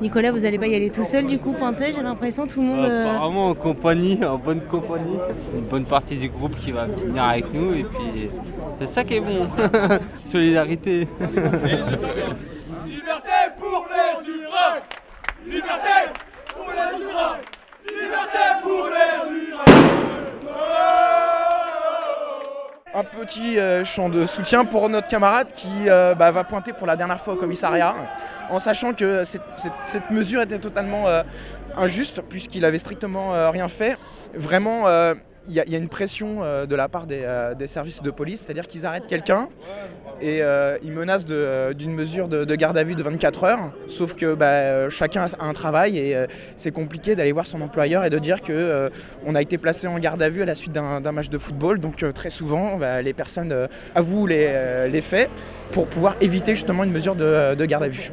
Nicolas, 0.00 0.32
vous 0.32 0.40
n'allez 0.40 0.58
pas 0.58 0.66
y 0.66 0.74
aller 0.74 0.90
tout 0.90 1.04
seul 1.04 1.26
du 1.26 1.38
coup 1.38 1.52
pointer 1.52 1.92
J'ai 1.92 2.02
l'impression 2.02 2.46
tout 2.46 2.62
le 2.62 2.66
monde. 2.68 2.84
Euh, 2.84 3.10
apparemment 3.10 3.48
en 3.50 3.54
compagnie, 3.54 4.24
en 4.24 4.38
bonne 4.38 4.62
compagnie. 4.62 5.18
Une 5.54 5.66
bonne 5.66 5.84
partie 5.84 6.16
du 6.16 6.30
groupe 6.30 6.56
qui 6.56 6.72
va 6.72 6.86
venir 6.86 7.22
avec 7.22 7.52
nous 7.52 7.74
et 7.74 7.84
puis 7.84 8.30
c'est 8.80 8.86
ça 8.86 9.04
qui 9.04 9.14
est 9.14 9.20
bon. 9.20 9.48
Solidarité. 10.24 11.06
Liberté 12.86 13.30
pour 13.58 13.86
les 13.90 14.32
ultras 14.32 14.78
Liberté 15.46 15.96
pour 16.54 16.70
les 16.70 17.04
ultras 17.04 17.36
Liberté 17.86 18.44
pour 18.62 18.88
les 18.88 19.40
ultras 19.40 19.64
un 22.92 23.04
petit 23.04 23.58
euh, 23.58 23.84
chant 23.84 24.08
de 24.08 24.26
soutien 24.26 24.64
pour 24.64 24.88
notre 24.88 25.06
camarade 25.06 25.52
qui 25.52 25.68
euh, 25.86 26.14
bah, 26.14 26.32
va 26.32 26.42
pointer 26.42 26.72
pour 26.72 26.88
la 26.88 26.96
dernière 26.96 27.20
fois 27.20 27.34
au 27.34 27.36
commissariat 27.36 27.94
en 28.50 28.60
sachant 28.60 28.92
que 28.92 29.24
cette, 29.24 30.10
mesure 30.10 30.42
était 30.42 30.58
totalement 30.58 31.06
euh, 31.06 31.22
injuste 31.76 32.20
puisqu'il 32.28 32.64
avait 32.64 32.78
strictement 32.78 33.34
euh, 33.34 33.50
rien 33.50 33.68
fait. 33.68 33.96
Vraiment, 34.34 34.86
euh, 34.88 35.14
il 35.48 35.54
y, 35.54 35.74
a 35.74 35.78
une 35.78 35.88
pression 35.88 36.40
de 36.66 36.74
la 36.74 36.88
part 36.88 37.06
des, 37.06 37.66
services 37.66 38.02
de 38.02 38.10
police, 38.10 38.42
c'est-à-dire 38.42 38.66
qu'ils 38.66 38.86
arrêtent 38.86 39.06
quelqu'un 39.06 39.48
et 40.20 40.42
ils 40.82 40.92
menacent 40.92 41.26
d'une 41.26 41.94
mesure 41.94 42.28
de, 42.28 42.54
garde 42.54 42.76
à 42.78 42.84
vue 42.84 42.94
de 42.94 43.02
24 43.02 43.44
heures. 43.44 43.72
Sauf 43.88 44.14
que 44.14 44.34
bah, 44.34 44.88
chacun 44.90 45.26
a 45.38 45.44
un 45.44 45.52
travail 45.52 45.98
et 45.98 46.16
c'est 46.56 46.70
compliqué 46.70 47.16
d'aller 47.16 47.32
voir 47.32 47.46
son 47.46 47.60
employeur 47.62 48.04
et 48.04 48.10
de 48.10 48.18
dire 48.18 48.42
que 48.42 48.90
on 49.26 49.34
a 49.34 49.42
été 49.42 49.58
placé 49.58 49.86
en 49.86 49.98
garde 49.98 50.22
à 50.22 50.28
vue 50.28 50.42
à 50.42 50.46
la 50.46 50.54
suite 50.54 50.72
d'un 50.72 51.12
match 51.12 51.30
de 51.30 51.38
football. 51.38 51.80
Donc 51.80 52.04
très 52.14 52.30
souvent, 52.30 52.76
bah, 52.76 53.02
les 53.02 53.12
personnes 53.12 53.68
avouent 53.94 54.26
les, 54.26 55.02
faits 55.02 55.30
pour 55.72 55.86
pouvoir 55.86 56.16
éviter 56.20 56.54
justement 56.54 56.84
une 56.84 56.92
mesure 56.92 57.16
de 57.16 57.64
garde 57.64 57.84
à 57.84 57.88
vue. 57.88 58.10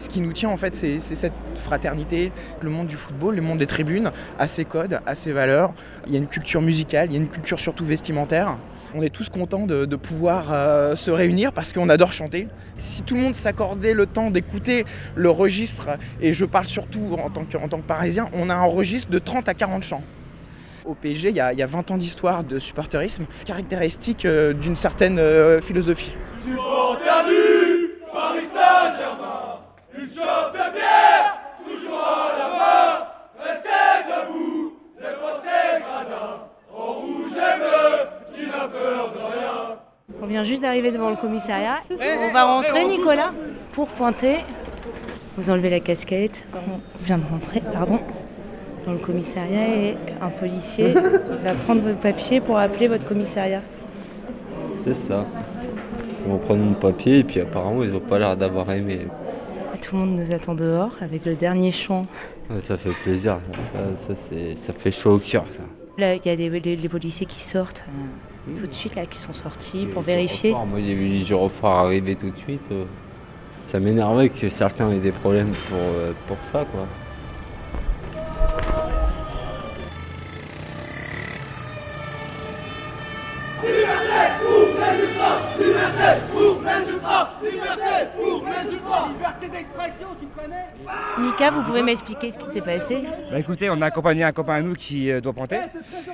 Ce 0.00 0.08
qui 0.08 0.20
nous 0.22 0.32
tient 0.32 0.48
en 0.48 0.56
fait, 0.56 0.74
c'est 0.74 0.98
cette 0.98 1.34
fraternité. 1.62 2.32
Le 2.62 2.70
monde 2.70 2.86
du 2.86 2.96
football, 2.96 3.36
le 3.36 3.42
monde 3.42 3.58
des 3.58 3.66
tribunes, 3.66 4.10
a 4.38 4.48
ses 4.48 4.64
codes, 4.64 4.98
a 5.04 5.14
ses 5.14 5.30
valeurs. 5.30 5.74
Il 6.06 6.14
y 6.14 6.16
a 6.16 6.18
une 6.18 6.26
culture 6.26 6.62
musicale, 6.62 7.08
il 7.10 7.12
y 7.12 7.16
a 7.16 7.20
une 7.20 7.28
culture 7.28 7.60
surtout 7.60 7.84
vestimentaire. 7.84 8.56
On 8.94 9.02
est 9.02 9.10
tous 9.10 9.28
contents 9.28 9.66
de, 9.66 9.84
pouvoir 9.96 10.46
euh, 10.52 10.96
se 10.96 11.10
réunir 11.10 11.52
parce 11.52 11.74
qu'on 11.74 11.90
adore 11.90 12.14
chanter. 12.14 12.48
Si 12.78 13.02
tout 13.02 13.14
le 13.14 13.20
monde 13.20 13.34
s'accordait 13.34 13.92
le 13.92 14.06
temps 14.06 14.30
d'écouter 14.30 14.86
le 15.16 15.28
registre, 15.28 15.98
et 16.22 16.32
je 16.32 16.46
parle 16.46 16.66
surtout 16.66 17.16
en 17.22 17.28
tant 17.28 17.44
que, 17.44 17.82
parisien, 17.82 18.30
on 18.32 18.48
a 18.48 18.54
un 18.54 18.64
registre 18.64 19.10
de 19.10 19.18
30 19.18 19.50
à 19.50 19.54
40 19.54 19.82
chants. 19.82 20.02
Au 20.86 20.94
PSG, 20.94 21.28
il 21.28 21.36
y 21.36 21.40
a, 21.40 21.66
20 21.66 21.90
ans 21.90 21.98
d'histoire 21.98 22.42
de 22.42 22.58
supporterisme, 22.58 23.26
caractéristique 23.44 24.24
euh, 24.24 24.54
d'une 24.54 24.76
certaine 24.76 25.18
euh, 25.18 25.60
philosophie 25.60 26.12
Saint-Germain 28.52 29.60
une 29.96 30.06
chope 30.06 30.52
de 30.52 30.72
bière, 30.72 31.38
toujours 31.64 32.00
à 32.00 32.38
la 32.38 32.48
main, 32.58 33.06
restez 33.38 34.04
debout, 34.06 34.76
les 34.98 35.14
Français 35.20 35.80
gradins, 35.80 36.46
en 36.72 36.92
rouge 36.92 37.32
et 37.32 37.58
bleu, 37.58 38.34
qui 38.34 38.46
n'a 38.46 38.68
peur 38.68 39.12
de 39.12 39.18
rien. 39.18 39.78
On 40.19 40.19
vient 40.30 40.44
juste 40.44 40.62
d'arriver 40.62 40.90
devant 40.92 41.10
le 41.10 41.16
commissariat. 41.16 41.78
on 41.90 42.32
va 42.32 42.44
rentrer, 42.44 42.86
Nicolas, 42.86 43.32
pour 43.72 43.88
pointer. 43.88 44.36
Vous 45.36 45.50
enlevez 45.50 45.70
la 45.70 45.80
casquette. 45.80 46.44
On 46.54 47.04
vient 47.04 47.18
de 47.18 47.26
rentrer, 47.26 47.60
pardon. 47.72 47.98
Dans 48.86 48.92
le 48.92 48.98
commissariat 48.98 49.68
et 49.68 49.96
un 50.20 50.30
policier 50.30 50.92
va 51.42 51.52
prendre 51.66 51.82
vos 51.82 51.94
papiers 51.94 52.40
pour 52.40 52.58
appeler 52.58 52.88
votre 52.88 53.06
commissariat. 53.06 53.62
C'est 54.86 54.94
ça. 54.94 55.26
On 56.26 56.32
va 56.32 56.38
prendre 56.38 56.60
mon 56.62 56.72
papier 56.74 57.18
et 57.18 57.24
puis 57.24 57.40
apparemment 57.40 57.82
ils 57.82 57.90
n'ont 57.90 58.00
pas 58.00 58.18
l'air 58.18 58.36
d'avoir 58.36 58.70
aimé. 58.72 59.06
Tout 59.82 59.96
le 59.96 60.00
monde 60.02 60.16
nous 60.16 60.32
attend 60.32 60.54
dehors 60.54 60.94
avec 61.00 61.24
le 61.24 61.34
dernier 61.34 61.72
chant 61.72 62.06
ça 62.60 62.76
fait 62.76 62.90
plaisir, 63.04 63.38
ça, 63.72 63.78
ça, 64.14 64.20
c'est- 64.28 64.56
ça 64.60 64.72
fait 64.72 64.90
chaud 64.90 65.12
au 65.14 65.18
cœur 65.18 65.44
ça. 65.50 65.62
Là, 65.98 66.14
il 66.16 66.26
y 66.26 66.30
a 66.30 66.34
des, 66.34 66.50
des 66.76 66.88
policiers 66.88 67.24
qui 67.26 67.40
sortent 67.40 67.84
euh, 67.88 67.92
tout 68.56 68.66
de 68.66 68.72
suite, 68.72 68.94
là, 68.96 69.06
qui 69.06 69.18
sont 69.18 69.32
sortis 69.32 69.86
pour 69.86 70.02
vérifier. 70.02 70.52
Moi 70.52 70.80
j'ai 70.80 70.94
vu 70.94 71.06
les 71.06 71.24
gyrophares 71.24 71.86
arriver 71.86 72.16
tout 72.16 72.30
de 72.30 72.36
suite. 72.38 72.62
euh, 72.72 72.84
Ça 73.66 73.78
m'énervait 73.80 74.28
que 74.30 74.48
certains 74.48 74.90
aient 74.90 74.98
des 74.98 75.12
problèmes 75.12 75.52
pour, 75.68 75.78
euh, 75.78 76.12
pour 76.26 76.36
ça 76.52 76.64
quoi. 76.64 76.86
Mika, 91.18 91.50
vous 91.50 91.62
pouvez 91.62 91.82
m'expliquer 91.82 92.30
ce 92.30 92.38
qui 92.38 92.46
s'est 92.46 92.60
passé 92.60 93.02
Bah 93.30 93.38
écoutez, 93.38 93.68
on 93.70 93.80
a 93.82 93.86
accompagné 93.86 94.24
un 94.24 94.32
copain 94.32 94.54
à 94.54 94.62
nous 94.62 94.74
qui 94.74 95.10
euh, 95.10 95.20
doit 95.20 95.32
pointer. 95.32 95.58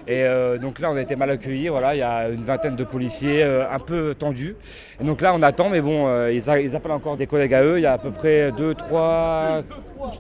Et 0.07 0.23
euh, 0.25 0.59
donc 0.59 0.79
là, 0.81 0.91
on 0.91 0.97
a 0.97 1.01
été 1.01 1.17
mal 1.17 1.31
accueillis. 1.31 1.69
Voilà, 1.69 1.95
il 1.95 1.99
y 1.99 2.03
a 2.03 2.29
une 2.29 2.45
vingtaine 2.45 2.77
de 2.77 2.85
policiers, 2.85 3.43
euh, 3.43 3.65
un 3.71 3.79
peu 3.79 4.15
tendus. 4.15 4.57
Et 5.01 5.05
donc 5.05 5.21
là, 5.21 5.33
on 5.35 5.43
attend, 5.43 5.69
mais 5.69 5.81
bon, 5.81 6.07
euh, 6.07 6.33
ils, 6.33 6.49
a- 6.51 6.61
ils 6.61 6.75
appellent 6.77 6.93
encore 6.93 7.17
des 7.17 7.27
collègues 7.27 7.55
à 7.55 7.63
eux. 7.63 7.79
Il 7.79 7.83
y 7.83 7.87
a 7.87 7.93
à 7.95 7.99
peu 7.99 8.11
près 8.11 8.53
2, 8.53 8.75
3, 8.75 9.63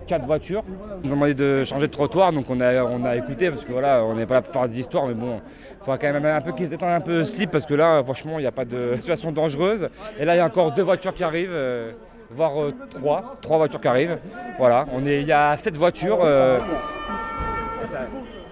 4 0.06 0.24
voitures. 0.26 0.62
Ils 1.02 1.08
nous 1.08 1.12
ont 1.12 1.16
demandé 1.16 1.34
de 1.34 1.64
changer 1.64 1.86
de 1.86 1.92
trottoir, 1.92 2.32
donc 2.32 2.48
on 2.50 2.60
a, 2.60 2.82
on 2.84 3.04
a 3.04 3.16
écouté 3.16 3.50
parce 3.50 3.64
que 3.64 3.72
voilà, 3.72 4.04
on 4.04 4.14
n'est 4.14 4.26
pas 4.26 4.34
là 4.34 4.42
pour 4.42 4.52
faire 4.52 4.68
des 4.68 4.80
histoires, 4.80 5.06
mais 5.06 5.14
bon, 5.14 5.40
faudra 5.86 5.98
quand 5.98 6.12
même 6.12 6.26
un 6.26 6.40
peu 6.40 6.52
qu'ils 6.52 6.66
se 6.66 6.70
détendent 6.70 6.90
un 6.90 7.00
peu 7.00 7.22
slip 7.24 7.50
parce 7.50 7.64
que 7.64 7.74
là, 7.74 8.02
franchement, 8.02 8.38
il 8.38 8.42
n'y 8.42 8.46
a 8.46 8.52
pas 8.52 8.64
de 8.64 8.94
situation 9.00 9.30
dangereuse. 9.32 9.88
Et 10.18 10.24
là, 10.24 10.34
il 10.34 10.38
y 10.38 10.40
a 10.40 10.44
encore 10.46 10.72
deux 10.72 10.82
voitures 10.82 11.14
qui 11.14 11.22
arrivent. 11.24 11.50
euh, 11.52 11.92
voire 12.28 12.60
euh, 12.60 12.74
trois, 12.90 13.36
trois 13.40 13.56
voitures 13.58 13.80
qui 13.80 13.86
arrivent. 13.86 14.18
Voilà, 14.58 14.84
on 14.92 15.06
est, 15.06 15.20
il 15.20 15.26
y 15.28 15.32
a 15.32 15.56
sept 15.56 15.76
voitures. 15.76 16.18
euh, 16.24 16.58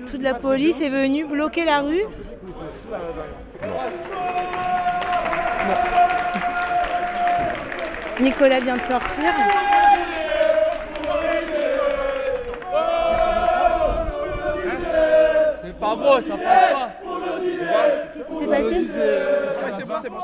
Toute 0.09 0.23
la 0.23 0.35
police 0.35 0.81
est 0.81 0.89
venue 0.91 1.27
bloquer 1.27 1.65
la 1.65 1.81
rue. 1.81 2.05
Bon. 3.61 3.79
Nicolas 8.21 8.61
vient 8.61 8.77
de 8.77 8.83
sortir. 8.83 9.25
C'est 15.63 15.79
pas 15.81 15.97
beau, 15.97 16.21
ça 16.21 16.37
passe 16.37 16.73
pas. 16.73 16.91
Qu'est-ce 17.59 18.29
qui 18.33 18.39
s'est 18.39 18.47
passé 18.47 18.87
c'est 19.77 19.87
bon, 19.87 19.95
c'est 20.03 20.11
bon, 20.11 20.17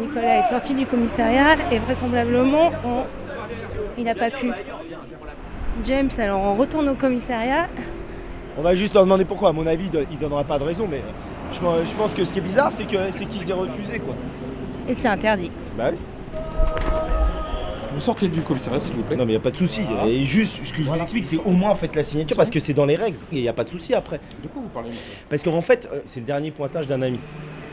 Nicolas 0.00 0.38
est 0.38 0.42
sorti 0.48 0.74
du 0.74 0.86
commissariat 0.86 1.54
et 1.70 1.78
vraisemblablement 1.78 2.70
on- 2.84 3.04
il 3.98 4.04
n'a 4.04 4.14
pas 4.14 4.30
pu. 4.30 4.50
James, 5.84 6.08
alors 6.18 6.40
on 6.40 6.54
retourne 6.54 6.88
au 6.88 6.94
commissariat. 6.94 7.68
On 8.58 8.62
va 8.62 8.74
juste 8.74 8.94
leur 8.94 9.04
demander 9.04 9.24
pourquoi. 9.24 9.50
À 9.50 9.52
mon 9.52 9.66
avis, 9.66 9.88
il 9.92 10.06
il 10.10 10.18
donnera 10.18 10.44
pas 10.44 10.58
de 10.58 10.64
raison, 10.64 10.86
mais 10.90 11.02
je, 11.52 11.58
pense- 11.94 12.14
que 12.14 12.24
ce 12.24 12.32
qui 12.32 12.38
est 12.38 12.42
bizarre, 12.42 12.72
c'est 12.72 12.84
que 12.84 12.96
c'est 13.10 13.26
qu'ils 13.26 13.50
aient 13.50 13.54
refusé, 13.54 13.98
quoi. 13.98 14.14
Et 14.88 14.94
que 14.94 15.00
c'est 15.00 15.08
interdit. 15.08 15.50
Bah 15.76 15.88
oui. 15.92 15.98
Vous 17.96 18.02
sortez 18.02 18.28
du 18.28 18.42
commissariat, 18.42 18.78
s'il 18.78 18.92
vous 18.92 19.02
plaît. 19.02 19.16
Non, 19.16 19.24
mais 19.24 19.32
il 19.32 19.36
n'y 19.36 19.40
a 19.40 19.42
pas 19.42 19.50
de 19.50 19.56
souci. 19.56 19.80
Et 20.06 20.22
juste, 20.24 20.62
ce 20.62 20.70
que 20.70 20.82
je 20.82 20.90
vous 20.90 20.96
explique, 20.96 21.24
c'est 21.24 21.38
au 21.38 21.52
moins 21.52 21.74
faites 21.74 21.96
la 21.96 22.04
signature 22.04 22.36
parce 22.36 22.50
que 22.50 22.60
c'est 22.60 22.74
dans 22.74 22.84
les 22.84 22.94
règles. 22.94 23.16
Il 23.32 23.40
n'y 23.40 23.48
a 23.48 23.54
pas 23.54 23.64
de 23.64 23.70
souci 23.70 23.94
après. 23.94 24.20
De 24.42 24.48
quoi 24.48 24.60
vous 24.60 24.68
parlez 24.68 24.90
Parce 25.30 25.42
qu'en 25.42 25.62
fait, 25.62 25.88
euh, 25.90 26.00
c'est 26.04 26.20
le 26.20 26.26
dernier 26.26 26.50
pointage 26.50 26.86
d'un 26.86 27.00
ami. 27.00 27.18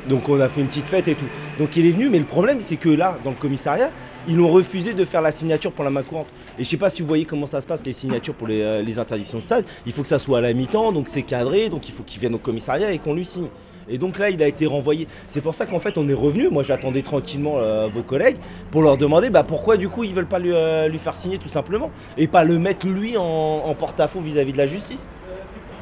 Donc 0.08 0.30
on 0.30 0.40
a 0.40 0.48
fait 0.48 0.62
une 0.62 0.68
petite 0.68 0.88
fête 0.88 1.10
et 1.10 1.16
tout. 1.16 1.26
Donc 1.60 1.76
il 1.76 1.86
est 1.86 1.92
venu, 1.92 2.10
mais 2.10 2.20
le 2.20 2.26
problème 2.26 2.62
c'est 2.62 2.78
que 2.78 2.88
là, 2.88 3.18
dans 3.26 3.32
le 3.32 3.36
commissariat, 3.36 3.92
ils 4.30 4.40
ont 4.40 4.50
refusé 4.50 4.94
de 4.94 5.04
faire 5.04 5.22
la 5.22 5.34
signature 5.34 5.74
pour 5.74 5.84
la 5.84 5.90
main 5.90 6.04
courante. 6.04 6.28
Et 6.58 6.64
je 6.64 6.70
sais 6.70 6.78
pas 6.78 6.90
si 6.90 7.02
vous 7.02 7.08
voyez 7.10 7.26
comment 7.26 7.46
ça 7.46 7.60
se 7.60 7.68
passe, 7.68 7.86
les 7.86 7.92
signatures 7.94 8.34
pour 8.34 8.48
les, 8.48 8.62
euh, 8.62 8.82
les 8.82 9.00
interdictions 9.00 9.40
de 9.40 9.44
stade. 9.44 9.66
Il 9.86 9.92
faut 9.92 10.04
que 10.04 10.08
ça 10.08 10.20
soit 10.20 10.38
à 10.38 10.42
la 10.42 10.54
mi-temps, 10.54 10.94
donc 10.94 11.10
c'est 11.10 11.24
cadré, 11.24 11.68
donc 11.68 11.90
il 11.90 11.92
faut 11.94 12.04
qu'il 12.04 12.22
vienne 12.22 12.36
au 12.36 12.38
commissariat 12.40 12.92
et 12.92 13.00
qu'on 13.00 13.14
lui 13.14 13.26
signe. 13.26 13.48
Et 13.90 13.98
donc 13.98 14.20
là, 14.20 14.30
il 14.30 14.42
a 14.42 14.48
été 14.48 14.66
renvoyé. 14.66 15.08
C'est 15.28 15.42
pour 15.42 15.56
ça 15.56 15.66
qu'en 15.66 15.80
fait, 15.80 15.98
on 15.98 16.08
est 16.08 16.14
revenu. 16.14 16.50
Moi, 16.50 16.64
j'attendais 16.64 17.02
tranquillement 17.02 17.58
euh, 17.58 17.88
vos 17.88 18.04
collègues 18.04 18.38
pour 18.72 18.82
leur 18.82 18.98
demander 18.98 19.30
bah, 19.30 19.44
pourquoi 19.44 19.78
du 19.78 19.90
coup 19.90 20.04
ils 20.04 20.14
veulent 20.14 20.26
pas 20.26 20.40
lui, 20.40 20.54
euh, 20.54 20.92
faire 20.98 21.16
signer 21.16 21.38
tout 21.38 21.48
simplement 21.48 21.92
et 22.18 22.28
pas 22.28 22.44
le 22.44 22.60
mettre 22.60 22.88
lui 22.88 23.18
en, 23.18 23.24
en 23.24 23.74
porte-à-faux 23.76 24.22
vis-à-vis 24.22 24.54
de 24.54 24.58
la 24.58 24.66
justice. 24.66 25.08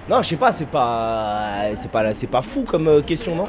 Non, 0.09 0.21
je 0.23 0.29
sais 0.29 0.35
pas, 0.35 0.51
c'est 0.51 0.65
pas, 0.65 1.75
c'est 1.75 1.91
pas, 1.91 2.13
c'est 2.13 2.27
pas 2.27 2.41
fou 2.41 2.63
comme 2.63 2.87
euh, 2.87 3.01
question, 3.01 3.35
non? 3.35 3.47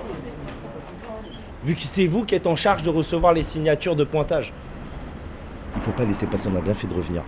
Vu 1.64 1.74
que 1.74 1.82
c'est 1.82 2.06
vous 2.06 2.24
qui 2.24 2.34
êtes 2.34 2.46
en 2.46 2.56
charge 2.56 2.82
de 2.82 2.90
recevoir 2.90 3.32
les 3.32 3.42
signatures 3.42 3.96
de 3.96 4.04
pointage. 4.04 4.52
Il 5.76 5.82
faut 5.82 5.92
pas 5.92 6.04
laisser 6.04 6.26
passer, 6.26 6.48
on 6.52 6.56
a 6.58 6.60
bien 6.60 6.74
fait 6.74 6.86
de 6.86 6.94
revenir. 6.94 7.22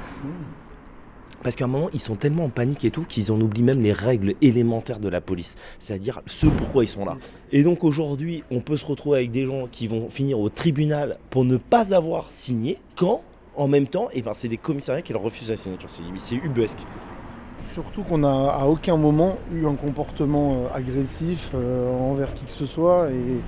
Parce 1.45 1.55
qu'à 1.57 1.67
un 1.67 1.69
moment, 1.69 1.91
ils 1.93 2.01
sont 2.01 2.17
tellement 2.17 2.47
en 2.47 2.49
panique 2.49 2.85
et 2.87 2.91
tout 2.91 3.05
qu'ils 3.07 3.31
en 3.31 3.41
oublient 3.41 3.63
même 3.63 3.83
les 3.83 3.93
règles 3.93 4.35
élémentaires 4.41 4.99
de 4.99 5.09
la 5.11 5.21
police. 5.21 5.55
C'est-à-dire 5.79 6.23
ce 6.27 6.47
pourquoi 6.47 6.85
ils 6.85 6.89
sont 6.89 7.05
là. 7.05 7.17
Et 7.53 7.63
donc 7.63 7.85
aujourd'hui, 7.85 8.43
on 8.51 8.61
peut 8.61 8.79
se 8.79 8.87
retrouver 8.87 9.19
avec 9.19 9.31
des 9.31 9.45
gens 9.45 9.69
qui 9.71 9.87
vont 9.87 10.09
finir 10.09 10.41
au 10.41 10.49
tribunal 10.49 11.19
pour 11.29 11.45
ne 11.45 11.59
pas 11.59 11.95
avoir 11.95 12.31
signé. 12.31 12.79
Quand, 12.97 13.23
en 13.57 13.69
même 13.69 13.87
temps, 13.87 14.09
eh 14.15 14.23
ben, 14.23 14.33
c'est 14.33 14.49
des 14.49 14.57
commissariats 14.57 15.03
qui 15.03 15.13
leur 15.13 15.23
refusent 15.23 15.51
la 15.51 15.57
signature. 15.57 15.91
C'est 16.17 16.35
ubuesque. 16.37 16.81
Surtout 17.75 18.03
qu'on 18.05 18.19
n'a 18.19 18.49
à 18.49 18.65
aucun 18.67 18.97
moment 18.97 19.37
eu 19.53 19.67
un 19.67 19.75
comportement 19.75 20.55
euh, 20.55 20.77
agressif 20.77 21.51
euh, 21.55 21.93
envers 21.93 22.33
qui 22.33 22.47
que 22.47 22.53
ce 22.53 22.67
soit 22.67 23.11
et, 23.11 23.41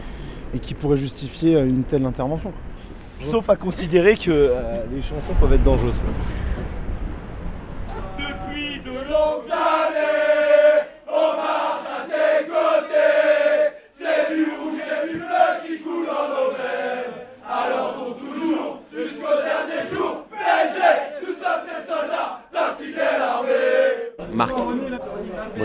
et 0.55 0.59
qui 0.59 0.75
pourrait 0.75 0.99
justifier 0.99 1.59
une 1.61 1.85
telle 1.85 2.05
intervention. 2.05 2.51
quoi. 2.51 3.31
Sauf 3.31 3.49
à 3.49 3.57
considérer 3.57 4.17
que 4.17 4.31
euh, 4.31 4.85
les 4.95 5.01
chansons 5.01 5.33
peuvent 5.41 5.55
être 5.55 5.65
dangereuses. 5.65 5.99
quoi. 5.99 6.11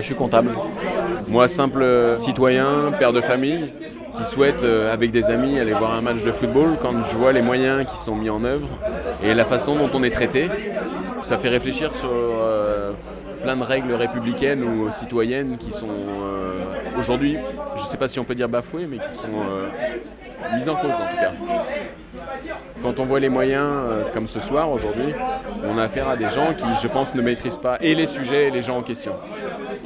Je 0.01 0.07
suis 0.07 0.15
comptable. 0.15 0.51
Moi 1.27 1.47
simple 1.47 1.85
citoyen, 2.17 2.91
père 2.97 3.13
de 3.13 3.21
famille, 3.21 3.71
qui 4.17 4.25
souhaite 4.25 4.63
euh, 4.63 4.93
avec 4.93 5.11
des 5.11 5.31
amis 5.31 5.59
aller 5.59 5.73
voir 5.73 5.93
un 5.93 6.01
match 6.01 6.23
de 6.23 6.31
football, 6.31 6.77
quand 6.81 7.03
je 7.05 7.15
vois 7.15 7.31
les 7.31 7.41
moyens 7.41 7.85
qui 7.85 7.97
sont 7.97 8.15
mis 8.15 8.29
en 8.29 8.43
œuvre 8.43 8.67
et 9.23 9.33
la 9.33 9.45
façon 9.45 9.75
dont 9.75 9.89
on 9.93 10.03
est 10.03 10.11
traité, 10.11 10.49
ça 11.21 11.37
fait 11.37 11.49
réfléchir 11.49 11.95
sur 11.95 12.09
euh, 12.11 12.91
plein 13.41 13.55
de 13.55 13.63
règles 13.63 13.93
républicaines 13.93 14.63
ou 14.63 14.91
citoyennes 14.91 15.57
qui 15.57 15.71
sont 15.71 15.89
euh, 15.89 16.63
aujourd'hui, 16.99 17.37
je 17.75 17.81
ne 17.83 17.87
sais 17.87 17.97
pas 17.97 18.07
si 18.07 18.19
on 18.19 18.23
peut 18.23 18.35
dire 18.35 18.49
bafouées, 18.49 18.87
mais 18.89 18.97
qui 18.97 19.13
sont 19.13 19.27
mises 20.55 20.69
en 20.69 20.75
cause 20.75 20.91
en 20.91 21.09
tout 21.09 21.17
cas. 21.19 21.31
Quand 22.82 22.99
on 22.99 23.06
voit 23.06 23.19
les 23.19 23.30
moyens 23.30 23.63
euh, 23.67 24.04
comme 24.13 24.27
ce 24.27 24.39
soir, 24.39 24.71
aujourd'hui, 24.71 25.13
on 25.63 25.77
a 25.77 25.84
affaire 25.84 26.08
à 26.10 26.15
des 26.15 26.30
gens 26.30 26.54
qui, 26.58 26.65
je 26.82 26.88
pense, 26.88 27.13
ne 27.13 27.21
maîtrisent 27.21 27.58
pas 27.60 27.77
et 27.82 27.93
les 27.95 28.08
sujets 28.08 28.47
et 28.47 28.51
les 28.51 28.62
gens 28.62 28.77
en 28.77 28.82
question. 28.82 29.13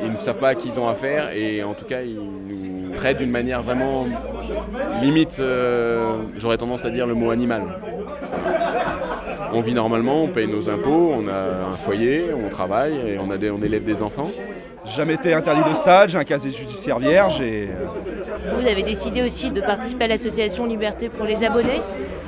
Ils 0.02 0.12
ne 0.12 0.18
savent 0.18 0.38
pas 0.38 0.50
à 0.50 0.56
qui 0.56 0.70
ils 0.70 0.80
ont 0.80 0.88
affaire 0.88 1.32
et 1.34 1.63
en 1.63 1.74
tout 1.74 1.86
cas, 1.86 2.02
ils 2.02 2.15
nous 2.15 2.94
traitent 2.96 3.18
d'une 3.18 3.32
manière 3.32 3.62
vraiment 3.62 4.06
limite, 5.02 5.38
euh, 5.39 6.15
j'aurais 6.38 6.58
tendance 6.58 6.86
à 6.86 6.89
dire 6.89 7.06
le 7.06 7.13
mot 7.13 7.32
animal. 7.32 7.63
On 9.54 9.62
vit 9.62 9.74
normalement, 9.74 10.24
on 10.24 10.28
paye 10.28 10.48
nos 10.48 10.70
impôts, 10.70 11.13
on 11.15 11.28
a 11.28 11.70
un 11.70 11.74
foyer, 11.74 12.26
on 12.34 12.50
travaille 12.50 12.96
et 12.96 13.18
on, 13.20 13.30
a 13.32 13.38
des- 13.38 13.50
on 13.52 13.62
élève 13.62 13.84
des 13.84 14.02
enfants. 14.02 14.30
Jamais 14.86 15.13
été 15.15 15.34
interdit 15.34 15.68
de 15.70 15.74
stage, 15.76 16.12
j'ai 16.12 16.18
un 16.18 16.24
casier 16.24 16.52
judiciaire 16.52 17.00
vierge 17.00 17.41
et 17.41 17.70
euh, 17.72 18.54
Vous 18.60 18.68
avez 18.68 18.84
décidé 18.84 19.24
aussi 19.24 19.50
de 19.50 19.62
participer 19.62 20.04
à 20.06 20.08
l'association 20.10 20.65
Liberté 20.65 21.10
pour 21.10 21.26
les 21.26 21.44
abonnés? 21.44 21.82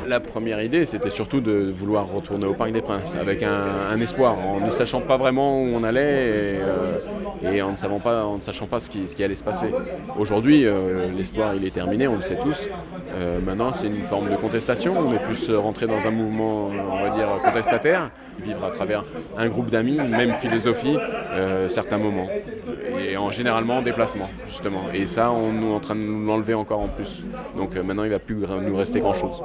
La 0.08 0.22
première 0.22 0.62
idée, 0.64 0.86
c'était 0.86 1.10
surtout 1.10 1.42
de 1.42 1.70
vouloir 1.70 2.10
retourner 2.10 2.46
au 2.46 2.54
Parc 2.54 2.72
des 2.72 2.82
Princes 2.82 3.14
avec 3.20 3.44
un, 3.44 4.00
espoir, 4.00 4.40
en 4.40 4.62
ne 4.62 4.70
sachant 4.70 5.02
pas 5.02 5.18
vraiment 5.18 5.62
où 5.62 5.68
on 5.74 5.84
allait 5.84 6.30
et, 6.30 6.60
euh, 6.62 7.62
en, 7.62 7.72
ne 7.72 8.00
pas, 8.00 8.24
en 8.24 8.38
ne 8.38 8.42
sachant 8.42 8.68
pas 8.68 8.80
ce 8.80 8.90
qui, 8.90 9.24
allait 9.24 9.36
se 9.36 9.44
passer. 9.44 9.68
Aujourd'hui, 10.18 10.66
euh, 10.66 11.12
l'espoir 11.12 11.56
il 11.56 11.66
est 11.66 11.74
terminé, 11.74 12.08
on 12.08 12.16
le 12.16 12.22
sait 12.22 12.38
tous. 12.38 12.70
Euh, 13.16 13.40
maintenant, 13.42 13.74
c'est 13.74 13.88
une 13.88 14.04
forme 14.04 14.30
de 14.30 14.36
contestation. 14.38 14.96
On 14.98 15.14
est 15.14 15.20
plus 15.20 15.52
rentré 15.52 15.88
dans 15.88 16.06
un 16.08 16.12
mouvement, 16.12 16.68
on 16.68 17.04
va 17.04 17.10
dire, 17.10 17.28
contestataire, 17.44 18.12
vivre 18.42 18.64
à 18.64 18.72
travers 18.72 19.04
un 19.38 19.50
groupe 19.50 19.70
d'amis, 19.70 19.98
même 19.98 20.34
philosophie, 20.34 20.98
certains 21.68 21.98
moments. 21.98 22.28
Et 23.10 23.18
en 23.18 23.30
généralement 23.30 23.78
en 23.78 23.82
déplacement, 23.82 24.30
justement. 24.48 24.84
Et 24.94 25.06
ça, 25.06 25.32
on 25.32 25.62
est 25.62 25.74
en 25.74 25.80
train 25.80 25.96
de 25.96 26.00
nous 26.00 26.26
l'enlever 26.26 26.54
encore 26.54 26.80
en 26.80 26.88
plus. 26.88 27.24
Donc 27.58 27.76
maintenant, 27.76 28.04
il 28.04 28.10
ne 28.10 28.14
va 28.14 28.20
plus 28.20 28.38
nous 28.38 28.76
rester 28.76 29.00
grand-chose. 29.02 29.42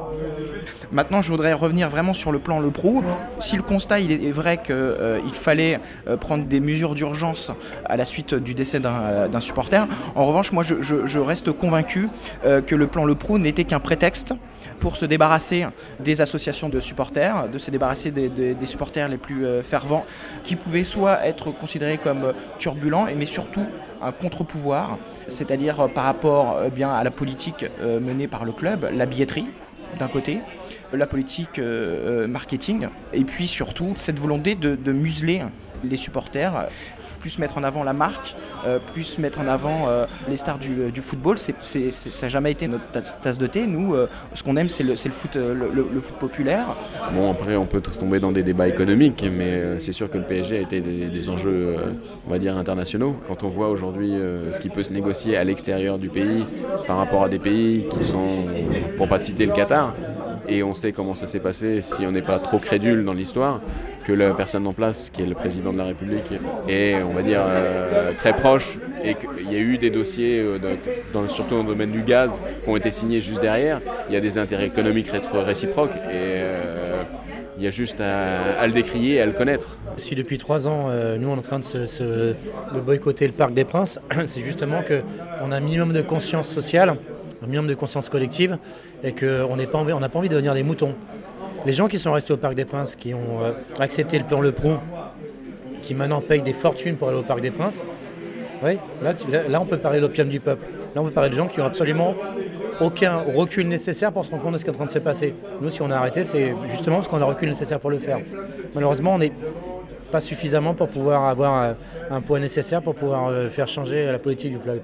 Maintenant, 0.92 1.22
je 1.22 1.30
voudrais 1.30 1.52
revenir 1.52 1.88
vraiment 1.88 2.14
sur 2.14 2.32
le 2.32 2.38
plan 2.38 2.60
Le 2.60 2.70
Pro. 2.70 3.02
Si 3.40 3.56
le 3.56 3.62
constat 3.62 4.00
est 4.00 4.30
vrai 4.30 4.58
qu'il 4.62 5.34
fallait 5.34 5.80
euh, 6.06 6.16
prendre 6.16 6.44
des 6.44 6.60
mesures 6.60 6.94
d'urgence 6.94 7.50
à 7.84 7.96
la 7.96 8.04
suite 8.04 8.34
du 8.34 8.54
décès 8.54 8.80
d'un 8.80 9.40
supporter. 9.40 9.86
En 10.14 10.26
revanche, 10.26 10.52
moi, 10.52 10.62
je, 10.62 11.18
reste 11.18 11.52
convaincu 11.52 12.08
que 12.42 12.74
le 12.74 12.86
plan 12.86 13.04
Le 13.04 13.14
Pro 13.14 13.38
n'était 13.38 13.64
qu'un 13.64 13.80
prétexte 13.80 14.34
pour 14.80 14.96
se 14.96 15.06
débarrasser 15.06 15.66
des 16.00 16.20
associations 16.20 16.68
de 16.68 16.80
supporters, 16.80 17.48
de 17.48 17.58
se 17.58 17.70
débarrasser 17.70 18.10
des, 18.10 18.66
supporters 18.66 19.08
les 19.08 19.18
plus 19.18 19.46
fervents, 19.62 20.04
qui 20.42 20.56
pouvaient 20.56 20.84
soit 20.84 21.24
être 21.26 21.50
considérés 21.52 21.98
comme 21.98 22.32
turbulents, 22.58 23.06
mais 23.16 23.26
surtout 23.26 23.66
un 24.00 24.12
contre-pouvoir, 24.12 24.98
c'est-à-dire 25.28 25.88
par 25.94 26.04
rapport 26.04 26.56
bien 26.74 26.92
à 26.92 27.04
la 27.04 27.10
politique 27.10 27.64
menée 27.80 28.26
par 28.26 28.44
le 28.44 28.52
club, 28.52 28.88
la 28.92 29.06
billetterie 29.06 29.46
d'un 29.98 30.08
côté, 30.08 30.38
la 30.92 31.06
politique 31.06 31.58
euh, 31.58 32.24
euh, 32.24 32.26
marketing, 32.26 32.88
et 33.12 33.24
puis 33.24 33.48
surtout 33.48 33.92
cette 33.96 34.18
volonté 34.18 34.54
de, 34.54 34.92
museler 34.92 35.42
les 35.82 35.96
supporters 35.96 36.68
plus 37.20 37.38
mettre 37.38 37.56
en 37.56 37.62
avant 37.62 37.84
la 37.84 37.92
marque, 37.92 38.34
euh, 38.66 38.80
plus 38.94 39.16
mettre 39.18 39.38
en 39.38 39.46
avant 39.46 39.86
les 40.28 40.36
stars 40.36 40.58
du, 40.58 41.00
football. 41.00 41.38
ça 41.38 41.48
n'a 41.50 42.28
jamais 42.28 42.50
été 42.50 42.66
notre 42.66 42.84
tasse 43.20 43.38
de 43.38 43.46
thé. 43.46 43.66
Nous, 43.66 43.94
ce 44.34 44.42
qu'on 44.42 44.56
aime, 44.56 44.68
c'est 44.68 44.82
le, 44.82 44.96
foot, 44.96 45.38
populaire. 46.18 46.66
Bon, 47.14 47.30
après, 47.30 47.54
on 47.54 47.66
peut 47.66 47.80
tomber 47.80 48.18
dans 48.18 48.32
des 48.32 48.42
débats 48.42 48.66
économiques, 48.66 49.24
mais 49.32 49.78
c'est 49.78 49.92
sûr 49.92 50.10
que 50.10 50.18
le 50.18 50.24
PSG 50.24 50.58
a 50.58 50.60
été 50.60 50.80
des, 50.80 51.08
des 51.08 51.28
enjeux, 51.28 51.76
on 52.26 52.30
va 52.30 52.40
dire, 52.40 52.56
internationaux. 52.56 53.14
Quand 53.28 53.44
on 53.44 53.48
voit 53.48 53.68
aujourd'hui 53.68 54.14
ce 54.50 54.60
qui 54.60 54.68
peut 54.68 54.82
se 54.82 54.92
négocier 54.92 55.36
à 55.36 55.44
l'extérieur 55.44 55.98
du 55.98 56.08
pays 56.08 56.44
par 56.88 56.96
rapport 56.96 57.22
à 57.22 57.28
des 57.28 57.38
pays 57.38 57.86
qui 57.88 58.02
sont, 58.02 58.26
pour 58.96 59.08
pas 59.08 59.20
citer 59.20 59.46
le 59.46 59.52
Qatar, 59.52 59.94
et 60.48 60.62
on 60.62 60.74
sait 60.74 60.92
comment 60.92 61.14
ça 61.14 61.26
s'est 61.26 61.40
passé 61.40 61.82
si 61.82 62.04
on 62.06 62.12
n'est 62.12 62.22
pas 62.22 62.38
trop 62.38 62.58
crédule 62.58 63.04
dans 63.04 63.12
l'histoire, 63.12 63.60
que 64.04 64.12
la 64.12 64.34
personne 64.34 64.66
en 64.66 64.72
place, 64.72 65.10
qui 65.10 65.22
est 65.22 65.26
le 65.26 65.34
président 65.34 65.72
de 65.72 65.78
la 65.78 65.84
République, 65.84 66.32
est, 66.68 67.02
on 67.02 67.10
va 67.10 67.22
dire, 67.22 67.40
euh, 67.44 68.12
très 68.14 68.32
proche 68.32 68.78
et 69.04 69.14
qu'il 69.14 69.50
y 69.50 69.56
a 69.56 69.58
eu 69.58 69.78
des 69.78 69.90
dossiers, 69.90 70.40
euh, 70.40 70.58
surtout 71.28 71.54
dans 71.54 71.62
le 71.62 71.68
domaine 71.68 71.90
du 71.90 72.02
gaz, 72.02 72.40
qui 72.64 72.68
ont 72.68 72.76
été 72.76 72.90
signés 72.90 73.20
juste 73.20 73.40
derrière. 73.40 73.80
Il 74.08 74.14
y 74.14 74.16
a 74.16 74.20
des 74.20 74.38
intérêts 74.38 74.66
économiques 74.66 75.10
réciproques 75.32 75.94
et 75.94 76.38
euh, 76.38 77.02
il 77.58 77.64
y 77.64 77.66
a 77.66 77.70
juste 77.70 78.00
à, 78.00 78.66
le 78.66 78.72
décrier 78.72 79.16
et 79.16 79.20
à 79.20 79.26
le 79.26 79.32
connaître. 79.32 79.76
Si 79.96 80.14
depuis 80.14 80.38
trois 80.38 80.66
ans, 80.66 80.88
nous 81.18 81.28
on 81.28 81.34
est 81.34 81.38
en 81.38 81.42
train 81.42 81.58
de, 81.58 81.64
se, 81.64 82.34
boycotter 82.84 83.26
le 83.26 83.32
Parc 83.32 83.52
des 83.52 83.64
Princes, 83.64 84.00
c'est 84.24 84.40
justement 84.40 84.82
qu'on 84.82 85.52
a 85.52 85.56
un 85.56 85.60
minimum 85.60 85.92
de 85.92 86.02
conscience 86.02 86.48
sociale 86.48 86.96
un 87.42 87.46
minimum 87.46 87.66
de 87.66 87.74
conscience 87.74 88.08
collective 88.08 88.58
et 89.02 89.12
qu'on 89.12 89.56
n'a 89.56 89.66
pas, 89.66 89.78
envie, 89.78 90.28
de 90.28 90.34
devenir 90.34 90.54
des 90.54 90.62
moutons. 90.62 90.94
Les 91.66 91.72
gens 91.72 91.88
qui 91.88 91.98
sont 91.98 92.12
restés 92.12 92.32
au 92.32 92.36
Parc 92.36 92.54
des 92.54 92.64
Princes, 92.64 92.96
qui 92.96 93.14
ont 93.14 93.42
euh, 93.42 93.52
accepté 93.78 94.18
le 94.18 94.24
plan 94.24 94.40
Le 94.40 94.52
Prou, 94.52 94.74
qui 95.82 95.94
maintenant 95.94 96.20
payent 96.20 96.42
des 96.42 96.52
fortunes 96.52 96.96
pour 96.96 97.08
aller 97.08 97.18
au 97.18 97.22
Parc 97.22 97.40
des 97.40 97.50
Princes, 97.50 97.84
là, 98.62 99.14
là, 99.48 99.60
on 99.60 99.66
peut 99.66 99.78
parler 99.78 99.98
de 99.98 100.02
l'opium 100.02 100.28
du 100.28 100.40
peuple. 100.40 100.64
Là 100.94 101.00
on 101.00 101.04
peut 101.04 101.10
parler 101.10 101.30
de 101.30 101.36
gens 101.36 101.48
qui 101.48 101.60
ont 101.60 101.64
absolument 101.64 102.14
aucun 102.80 103.16
recul 103.16 103.66
nécessaire 103.66 104.12
pour 104.12 104.24
se 104.24 104.30
rendre 104.30 104.42
compte 104.42 104.52
de 104.52 104.58
ce 104.58 104.64
qui 104.64 104.70
est 104.70 104.74
en 104.74 104.76
train 104.76 104.86
de 104.86 104.90
se 104.90 104.98
passer. 104.98 105.34
Nous 105.60 105.70
si 105.70 105.80
on 105.80 105.90
a 105.90 105.96
arrêté 105.96 106.22
c'est 106.22 106.54
justement 106.70 106.96
parce 106.96 107.08
qu'on 107.08 107.16
a 107.16 107.20
le 107.20 107.24
recul 107.26 107.48
nécessaire 107.48 107.80
pour 107.80 107.90
le 107.90 107.98
faire. 107.98 108.18
Malheureusement 108.74 109.14
on 109.14 109.18
n'est 109.18 109.32
pas 110.10 110.20
suffisamment 110.20 110.74
pour 110.74 110.88
pouvoir 110.88 111.24
avoir 111.28 111.62
euh, 111.62 111.72
un 112.10 112.20
poids 112.20 112.38
nécessaire 112.38 112.82
pour 112.82 112.94
pouvoir 112.94 113.28
euh, 113.28 113.48
faire 113.48 113.68
changer 113.68 114.04
la 114.12 114.18
politique 114.18 114.52
du 114.52 114.58
club 114.58 114.82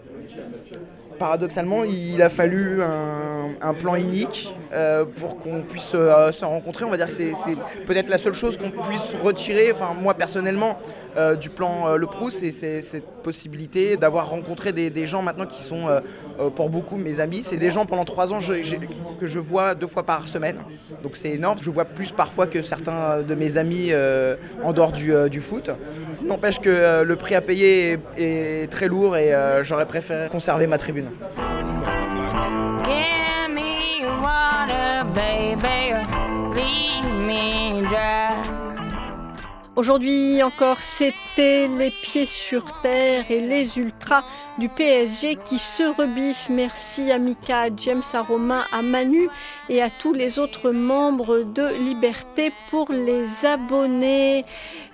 paradoxalement, 1.19 1.85
il 1.85 2.23
a 2.23 2.31
fallu 2.31 2.83
un, 2.83 3.28
plan 3.75 3.95
unique 3.97 4.55
euh, 4.73 5.05
pour 5.05 5.39
qu'on 5.39 5.63
puisse 5.63 5.93
euh, 5.95 6.31
se 6.33 6.45
rencontrer. 6.45 6.85
On 6.85 6.91
va 6.91 6.97
dire 6.97 7.07
que 7.07 7.13
c'est 7.13 7.33
peut-être 7.87 8.09
la 8.09 8.19
seule 8.19 8.35
chose 8.35 8.57
qu'on 8.57 8.71
puisse 8.71 9.15
retirer, 9.23 9.73
enfin 9.73 9.95
moi 9.95 10.15
personnellement, 10.15 10.79
euh, 11.17 11.35
du 11.35 11.51
plan 11.51 11.97
Le 11.97 12.07
Prou, 12.07 12.31
c'est 12.31 12.51
cette 12.51 13.07
possibilité 13.23 13.97
d'avoir 13.97 14.31
rencontré 14.31 14.73
des, 14.73 15.07
gens 15.07 15.23
maintenant 15.23 15.47
qui 15.47 15.63
sont 15.63 15.87
pour 16.55 16.71
beaucoup 16.71 16.97
mes 16.97 17.21
amis. 17.21 17.43
C'est 17.43 17.57
des 17.57 17.71
gens 17.71 17.87
pendant 17.87 18.05
trois 18.05 18.33
ans 18.33 18.41
que 18.41 19.27
je 19.27 19.39
vois 19.39 19.75
deux 19.75 19.87
fois 19.87 20.03
par 20.03 20.29
semaine. 20.29 20.59
Donc 21.03 21.17
c'est 21.17 21.31
énorme. 21.31 21.59
Je 21.63 21.71
vois 21.71 21.85
plus 21.85 22.11
parfois 22.11 22.47
que 22.47 22.63
certains 22.63 23.23
de 23.23 23.35
mes 23.35 23.57
amis 23.57 23.93
en 24.63 24.73
dehors 24.73 24.93
du 24.93 25.41
foot. 25.41 25.71
N'empêche 26.23 26.61
que 26.61 27.03
le 27.03 27.17
prix 27.17 27.35
à 27.35 27.41
payer 27.41 27.99
est 28.17 28.71
très 28.71 28.89
lourd 28.89 29.17
et 29.17 29.33
j'aurais 29.63 29.87
préféré 29.87 30.29
conserver 30.29 30.67
ma 30.67 30.79
tribune. 30.79 31.09
Baby, 35.15 36.18
Aujourd'hui 39.79 40.43
encore, 40.43 40.83
c'était 40.83 41.69
les 41.69 41.93
pieds 41.93 42.27
sur 42.27 42.65
terre 42.83 43.27
et 43.31 43.39
les 43.39 43.79
ultras 43.79 44.25
du 44.59 44.69
PSG 44.69 45.37
qui 45.45 45.57
se 45.57 45.85
rebiffent. 45.85 46.49
Merci 46.51 47.13
à 47.13 47.19
Mika, 47.19 47.61
à 47.61 47.69
James, 47.77 48.03
à 48.13 48.23
Romain, 48.23 48.65
à 48.73 48.83
Manu 48.83 49.29
et 49.69 49.81
à 49.81 49.89
tous 49.89 50.13
les 50.13 50.41
autres 50.41 50.73
membres 50.73 51.45
de 51.45 51.77
Liberté 51.79 52.53
pour 52.71 52.91
les 52.91 53.47
abonnés. 53.47 54.45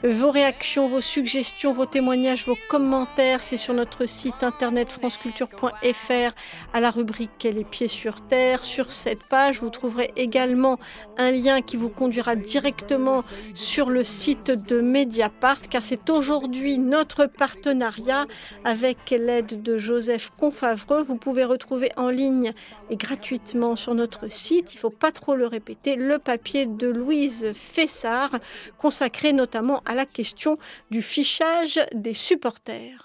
Vos 0.03 0.31
réactions, 0.31 0.87
vos 0.87 1.01
suggestions, 1.01 1.73
vos 1.73 1.87
témoignages, 1.87 2.44
vos 2.44 2.59
commentaires, 2.68 3.42
c'est 3.42 3.57
sur 3.57 3.73
notre 3.73 4.05
site 4.05 4.42
internet 4.42 4.92
franceculture.fr 4.92 6.35
à 6.75 6.81
la 6.81 6.90
rubrique 6.90 7.49
Les 7.51 7.64
pieds 7.64 7.88
sur 7.88 8.20
terre. 8.20 8.62
Sur 8.62 8.92
cette 8.92 9.27
page, 9.31 9.61
vous 9.61 9.70
trouverez 9.70 10.12
également 10.16 10.79
un 11.16 11.31
lien 11.31 11.62
qui 11.62 11.79
vous 11.79 11.88
conduira 11.88 12.37
directement 12.37 13.20
sur 13.55 13.88
le 13.88 14.05
site 14.05 14.51
de 14.68 14.74
Mediapart, 14.81 15.69
car 15.69 15.85
c'est 15.85 16.11
aujourd'hui 16.11 16.79
notre 16.79 17.27
partenariat 17.27 18.27
avec 18.65 19.11
l'aide 19.11 19.63
de 19.63 19.77
Joseph 19.77 20.31
Confavreux. 20.39 21.03
Vous 21.03 21.17
pouvez 21.17 21.45
retrouver 21.45 21.91
en 21.97 22.11
ligne 22.11 22.53
et 22.91 22.97
gratuitement 22.97 23.77
sur 23.77 23.95
notre 23.95 24.29
site, 24.29 24.73
il 24.73 24.77
ne 24.77 24.81
faut 24.81 24.91
pas 24.91 25.13
trop 25.13 25.35
le 25.35 25.47
répéter, 25.47 25.97
le 25.97 26.19
papier 26.19 26.67
de 26.67 26.89
Louise 26.89 27.53
Fessard, 27.55 28.39
consacré 28.79 29.33
notamment 29.33 29.83
à 29.85 29.95
la 29.95 30.07
question 30.07 30.59
du 30.91 31.03
fichage 31.03 31.81
des 31.93 32.15
supporters. 32.15 33.04